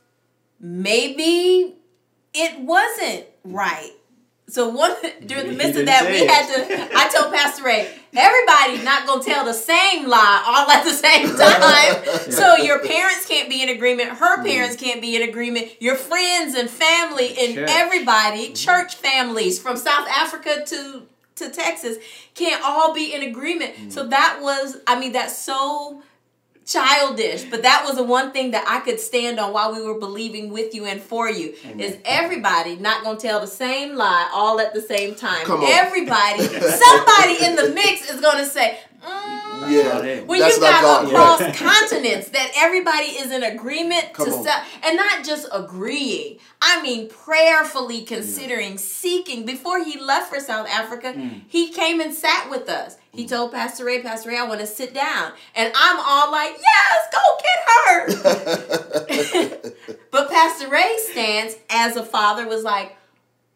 [0.61, 1.75] maybe
[2.35, 3.91] it wasn't right.
[4.49, 4.95] So one
[5.27, 6.31] during the midst of that, we it.
[6.31, 6.47] had
[6.91, 6.97] to.
[6.97, 11.29] I told Pastor Ray, everybody not gonna tell the same lie all at the same
[11.37, 12.31] time.
[12.31, 14.11] so your parents can't be in agreement.
[14.11, 15.73] Her parents can't be in agreement.
[15.81, 17.69] Your friends and family and Church.
[17.71, 21.03] everybody, church families from South Africa to
[21.37, 21.97] to Texas,
[22.35, 23.93] can't all be in agreement.
[23.93, 26.03] So that was, I mean, that's so
[26.65, 29.99] childish, but that was the one thing that I could stand on while we were
[29.99, 31.55] believing with you and for you.
[31.79, 35.45] Is everybody not gonna tell the same lie all at the same time?
[35.69, 38.79] Everybody, somebody in the mix is gonna say.
[39.03, 41.41] Mm, Yeah, not when that's you not got God.
[41.41, 44.45] across continents that everybody is in agreement Come to on.
[44.45, 49.45] sell and not just agreeing i mean prayerfully considering seeking.
[49.45, 51.15] Before he left for south africa
[51.49, 52.97] he came and sat with us.
[53.13, 53.29] He mm.
[53.29, 55.33] told pastor ray pastor ray i want to sit down.
[55.57, 59.73] And i'm all like yes go get her.
[60.13, 62.97] But pastor ray's stance as a father was like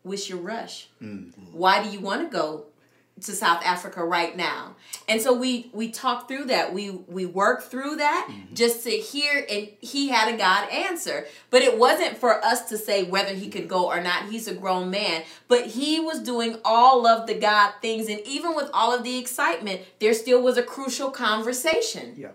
[0.03, 0.89] what's your rush?
[1.03, 1.33] Mm.
[1.53, 2.65] Why do you want to go
[3.23, 4.77] to South Africa right now.
[5.09, 6.75] And so we we talked through that.
[6.75, 8.55] We we worked through that mm-hmm.
[8.55, 11.27] just to hear and he had a God answer.
[11.51, 14.29] But it wasn't for us to say whether he could go or not.
[14.29, 18.55] He's a grown man, but he was doing all of the God things and even
[18.55, 22.33] with all of the excitement, there still was a crucial conversation Yeah.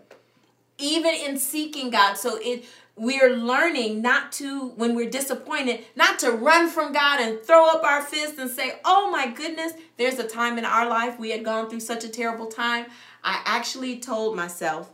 [0.80, 2.16] even in seeking God.
[2.16, 2.66] So it
[2.96, 7.84] we're learning not to when we're disappointed, not to run from God and throw up
[7.84, 11.46] our fists and say, "Oh my goodness, there's a time in our life we had
[11.46, 12.86] gone through such a terrible time."
[13.24, 14.90] I actually told myself,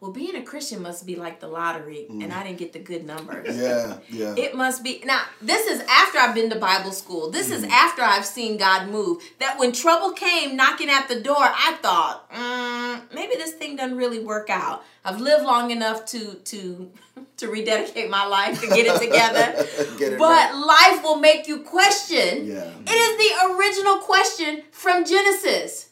[0.00, 3.04] "Well, being a Christian must be like the lottery, and I didn't get the good
[3.06, 4.34] numbers." Yeah, yeah.
[4.36, 5.22] It must be now.
[5.42, 7.30] This is after I've been to Bible school.
[7.30, 9.22] This is after I've seen God move.
[9.40, 13.96] That when trouble came knocking at the door, I thought, mm, maybe this thing doesn't
[13.96, 14.84] really work out.
[15.04, 16.90] I've lived long enough to to
[17.38, 19.66] to rededicate my life to get it together.
[19.98, 20.54] Get it but right.
[20.54, 22.46] life will make you question.
[22.46, 22.70] Yeah.
[22.86, 25.87] It is the original question from Genesis.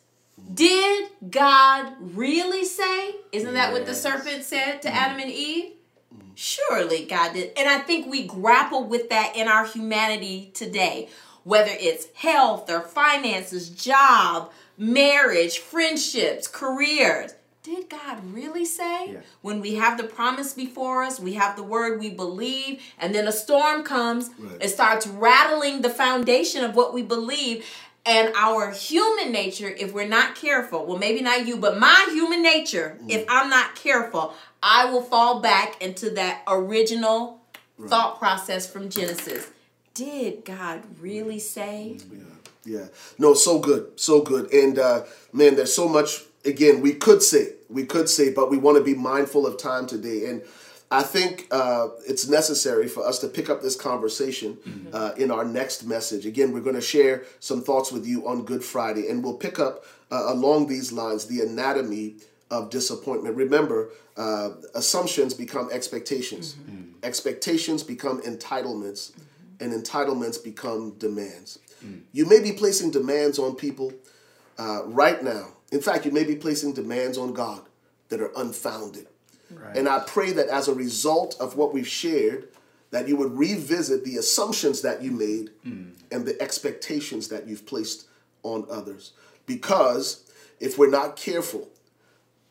[0.53, 3.17] Did God really say?
[3.33, 4.93] Isn't that what the serpent said to mm.
[4.93, 5.73] Adam and Eve?
[6.15, 6.31] Mm.
[6.35, 7.53] Surely God did.
[7.57, 11.09] And I think we grapple with that in our humanity today,
[11.45, 17.35] whether it's health or finances, job, marriage, friendships, careers.
[17.67, 19.13] Did God really say?
[19.15, 19.21] Yeah.
[19.43, 23.27] When we have the promise before us, we have the word we believe, and then
[23.27, 24.63] a storm comes, Right.
[24.63, 27.67] it starts rattling the foundation of what we believe.
[28.07, 32.41] And our human nature, if we're not careful, well, maybe not you, but my human
[32.41, 34.33] nature, if I'm not careful,
[34.63, 37.41] I will fall back into that original
[37.89, 39.51] thought process from Genesis.
[39.95, 41.99] Did God really say?
[42.65, 42.87] Yeah.
[43.19, 43.99] No, so good.
[43.99, 44.53] So good.
[44.53, 47.55] And uh man, there's so much again we could say.
[47.69, 50.27] We could say, but we want to be mindful of time today.
[50.27, 50.43] And
[50.91, 54.57] I think uh, it's necessary for us to pick up this conversation
[54.93, 56.27] uh, in our next message.
[56.27, 59.59] Again, we're going to share some thoughts with you on Good Friday, and we'll pick
[59.59, 62.17] up uh, along these lines the anatomy
[62.53, 63.35] of disappointment.
[63.35, 66.55] Remember, uh, assumptions become expectations,
[67.03, 69.13] expectations become entitlements,
[69.59, 71.59] and entitlements become demands.
[72.13, 73.93] You may be placing demands on people
[74.59, 75.49] uh, right now.
[75.73, 77.63] In fact, you may be placing demands on God
[78.09, 79.09] that are unfounded.
[79.51, 79.77] Right.
[79.77, 82.49] And I pray that as a result of what we've shared,
[82.91, 85.93] that you would revisit the assumptions that you made mm.
[86.11, 88.07] and the expectations that you've placed
[88.43, 89.13] on others.
[89.47, 90.31] Because
[90.61, 91.69] if we're not careful,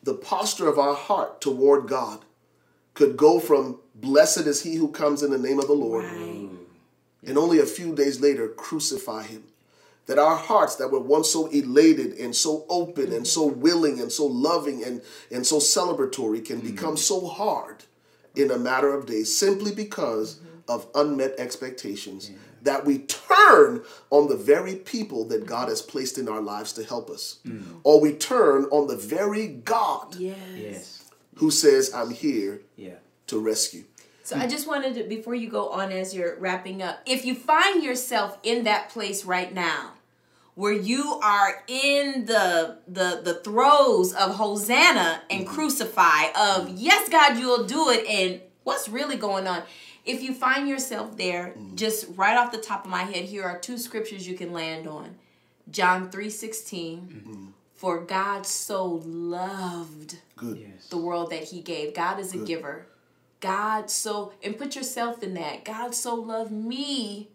[0.02, 2.24] the posture of our heart toward God
[2.94, 6.48] could go from blessed is he who comes in the name of the Lord Right.
[7.24, 9.44] and only a few days later crucify him.
[10.06, 13.24] That our hearts that were once so elated and so open and mm-hmm.
[13.24, 15.02] so willing and so loving and,
[15.32, 16.74] and so celebratory can mm-hmm.
[16.74, 17.84] become so hard
[18.36, 20.70] in a matter of days simply because mm-hmm.
[20.70, 22.30] of unmet expectations.
[22.62, 26.84] That we turn on the very people that God has placed in our lives to
[26.84, 27.38] help us.
[27.46, 27.62] Mm.
[27.84, 30.36] Or we turn on the very God Yes.
[30.56, 31.04] Yes.
[31.36, 32.96] who says, I'm here Yeah.
[33.28, 33.84] to rescue.
[34.24, 37.36] So I just wanted to, before you go on as you're wrapping up, if you
[37.36, 39.92] find yourself in that place right now,
[40.56, 45.54] where you are in the the the throes of Hosanna and mm-hmm.
[45.54, 49.62] crucify, of yes, God, you'll do it, and what's really going on.
[50.04, 51.76] If you find yourself there, mm-hmm.
[51.76, 54.88] just right off the top of my head, here are two scriptures you can land
[54.88, 55.16] on.
[55.70, 57.46] John 3 16 mm-hmm.
[57.74, 60.72] For God so loved Good.
[60.88, 61.94] The world that he gave.
[61.94, 62.86] God is a giver.
[63.40, 65.64] God so and put yourself in that.
[65.64, 67.28] God so loved me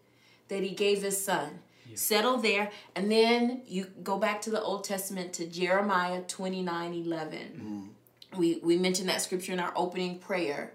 [0.48, 1.60] that he gave his son.
[1.98, 7.38] Settle there and then you go back to the Old Testament to Jeremiah 29 11.
[7.40, 8.40] Mm-hmm.
[8.40, 10.74] We we mentioned that scripture in our opening prayer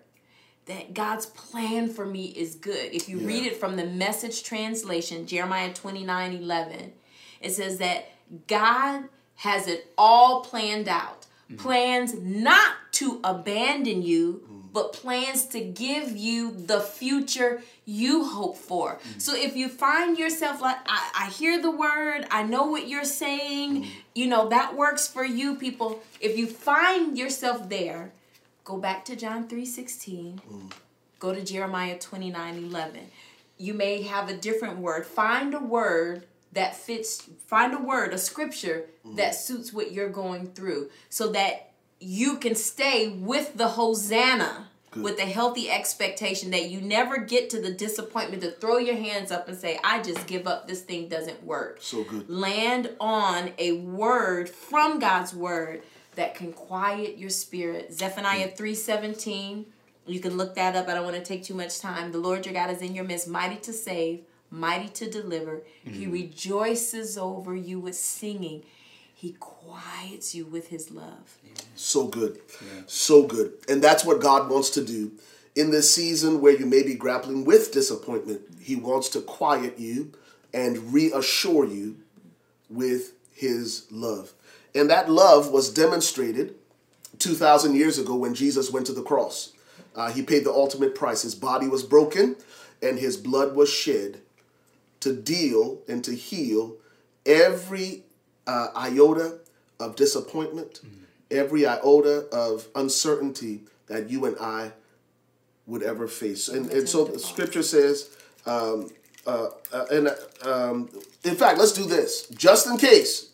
[0.67, 2.93] that God's plan for me is good.
[2.93, 6.93] If you read it from the message translation, Jeremiah 29 11,
[7.41, 8.11] it says that
[8.47, 9.05] God
[9.37, 11.27] has it all planned out.
[11.51, 11.63] Mm-hmm.
[11.63, 14.66] Plans not to abandon you, mm-hmm.
[14.77, 18.97] But plans to give you the future you hope for.
[18.97, 19.19] Mm-hmm.
[19.21, 23.03] So if you find yourself like, I, I hear the word, I know what you're
[23.03, 23.91] saying, mm-hmm.
[24.15, 26.03] you know, that works for you, people.
[26.21, 28.13] If you find yourself there,
[28.65, 30.41] go back to John 3:16.
[30.43, 30.73] Mm.
[31.21, 32.99] Go to Jeremiah 29:11.
[33.57, 35.07] You may have a different word.
[35.07, 39.17] Find a word that fits find a word, a scripture mm-hmm.
[39.17, 41.73] that suits what you're going through so that
[42.07, 47.61] you can stay with the hosanna with a healthy expectation that you never get to
[47.61, 51.09] the disappointment to throw your hands up and say I just give up this thing
[51.09, 52.31] doesn't work So good.
[52.31, 55.83] land on a word from God's word
[56.15, 57.93] that can quiet your spirit.
[57.93, 59.67] Zephaniah 3:17.
[60.07, 60.89] You can look that up.
[60.89, 62.13] I don't want to take too much time.
[62.13, 65.63] The Lord your God is in your midst, mighty to save, mighty to deliver.
[65.85, 66.13] He mm-hmm.
[66.13, 68.65] rejoices over you with singing.
[69.27, 71.37] He quiets you with his love.
[71.75, 72.39] So good.
[72.87, 73.55] So good.
[73.69, 75.11] And that's what God wants to do.
[75.57, 80.13] In this season where you may be grappling with disappointment, He wants to quiet you
[80.55, 81.97] and reassure you
[82.71, 84.33] with His love.
[84.77, 86.55] And that love was demonstrated
[87.19, 89.55] 2,000 years ago when Jesus went to the cross.
[89.97, 91.23] Uh, he paid the ultimate price.
[91.23, 92.37] His body was broken
[92.81, 94.21] and His blood was shed
[95.01, 96.77] to deal and to heal
[97.27, 98.05] every
[98.47, 99.39] uh, iota
[99.81, 100.81] of disappointment,
[101.31, 104.73] every iota of uncertainty that you and I
[105.67, 106.49] would ever face.
[106.49, 108.17] And, and so the scripture says,
[108.47, 108.91] um,
[109.27, 110.11] uh, uh, and
[110.43, 110.89] um,
[111.25, 112.27] in fact, let's do this.
[112.29, 113.31] Just in case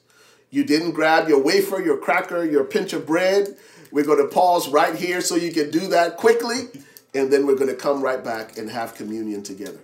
[0.51, 3.57] you didn't grab your wafer, your cracker, your pinch of bread,
[3.91, 6.69] we're going to pause right here so you can do that quickly.
[7.15, 9.81] And then we're going to come right back and have communion together.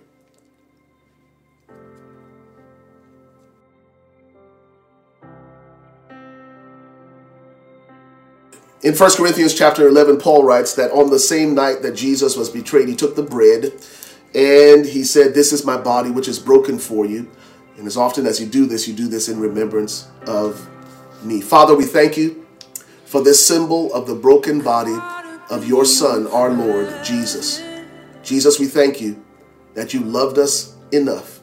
[8.81, 12.49] In 1 Corinthians chapter 11, Paul writes that on the same night that Jesus was
[12.49, 13.73] betrayed, he took the bread
[14.33, 17.29] and he said, This is my body, which is broken for you.
[17.77, 20.69] And as often as you do this, you do this in remembrance of
[21.23, 21.41] me.
[21.41, 22.47] Father, we thank you
[23.03, 24.97] for this symbol of the broken body
[25.49, 27.61] of your Son, our Lord Jesus.
[28.23, 29.21] Jesus, we thank you
[29.73, 31.41] that you loved us enough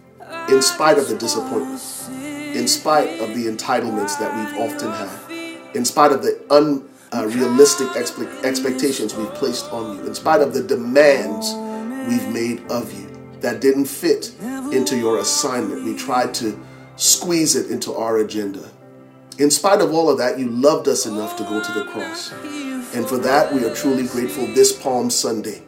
[0.48, 1.82] in spite of the disappointment,
[2.56, 6.42] in spite of the entitlements that we've often had, in spite of the
[7.12, 11.52] unrealistic expe- expectations we've placed on you, in spite of the demands
[12.08, 13.06] we've made of you
[13.40, 14.32] that didn't fit
[14.72, 15.84] into your assignment.
[15.84, 16.58] We tried to
[16.96, 18.70] squeeze it into our agenda.
[19.38, 22.32] In spite of all of that, you loved us enough to go to the cross.
[22.94, 25.62] And for that, we are truly grateful this Palm Sunday.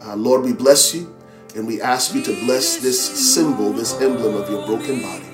[0.00, 1.14] Uh, Lord, we bless you
[1.56, 3.00] and we ask you to bless this
[3.34, 5.24] symbol, this emblem of your broken body.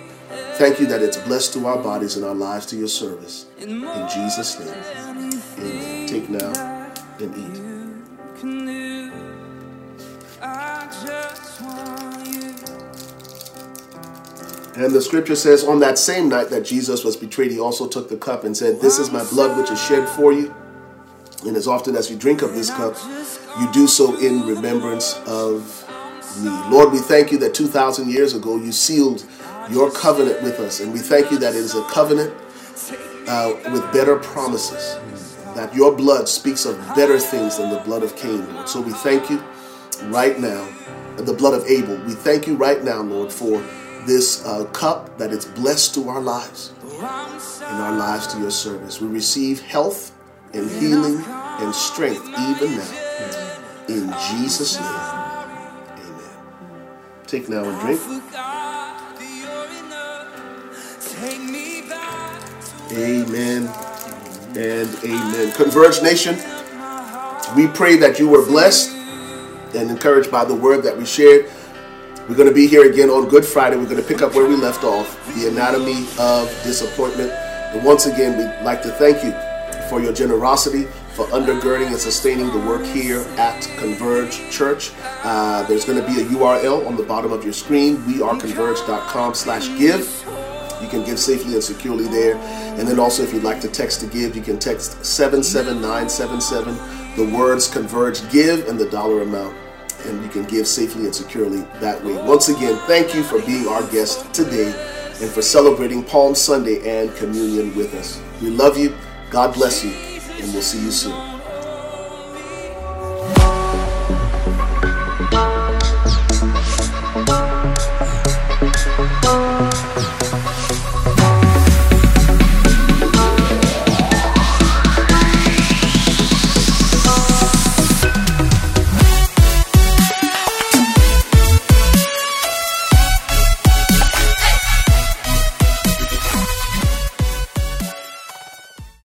[0.55, 3.47] Thank you that it's blessed to our bodies and our lives to your service.
[3.59, 3.81] In
[4.13, 4.69] Jesus' name,
[6.07, 6.53] Take now
[7.19, 7.61] and eat.
[14.77, 18.09] And the scripture says, on that same night that Jesus was betrayed, he also took
[18.09, 20.55] the cup and said, This is my blood which is shed for you.
[21.47, 22.97] And as often as you drink of this cup,
[23.61, 25.85] you do so in remembrance of
[26.43, 26.51] me.
[26.71, 29.27] Lord, we thank you that 2,000 years ago you sealed
[29.71, 30.81] your covenant with us.
[30.81, 32.33] And we thank you that it is a covenant
[33.29, 34.97] uh, with better promises,
[35.61, 38.67] that your blood speaks of better things than the blood of Cain, Lord.
[38.67, 39.45] So we thank you
[40.05, 40.67] right now
[41.19, 41.99] and the blood of Abel.
[42.07, 43.63] We thank you right now, Lord, for
[44.07, 49.03] this uh, cup that it's blessed to our lives and our lives to your service.
[49.03, 50.17] We receive health
[50.55, 53.59] and healing and strength even now.
[53.89, 54.87] In Jesus' name,
[55.99, 56.37] amen.
[57.27, 58.01] Take now and drink.
[62.93, 63.90] Amen
[64.57, 65.53] and amen.
[65.53, 66.35] Converge Nation,
[67.57, 68.91] we pray that you were blessed
[69.75, 71.51] and encouraged by the word that we shared.
[72.29, 73.77] We're going to be here again on Good Friday.
[73.77, 77.31] We're going to pick up where we left off the anatomy of disappointment.
[77.31, 79.33] And once again, we'd like to thank you
[79.89, 80.85] for your generosity,
[81.15, 84.93] for undergirding and sustaining the work here at Converge Church.
[85.25, 88.35] Uh, there's going to be a URL on the bottom of your screen, We are
[88.35, 90.07] weareconverge.com slash give.
[90.81, 92.37] You can give safely and securely there.
[92.79, 97.37] And then also, if you'd like to text to give, you can text 77977, the
[97.37, 99.57] words Converge Give, and the dollar amount.
[100.07, 102.15] And you can give safely and securely that way.
[102.27, 104.69] Once again, thank you for being our guest today
[105.21, 108.21] and for celebrating Palm Sunday and communion with us.
[108.41, 108.97] We love you.
[109.29, 109.93] God bless you.
[110.43, 111.30] And we'll see you soon.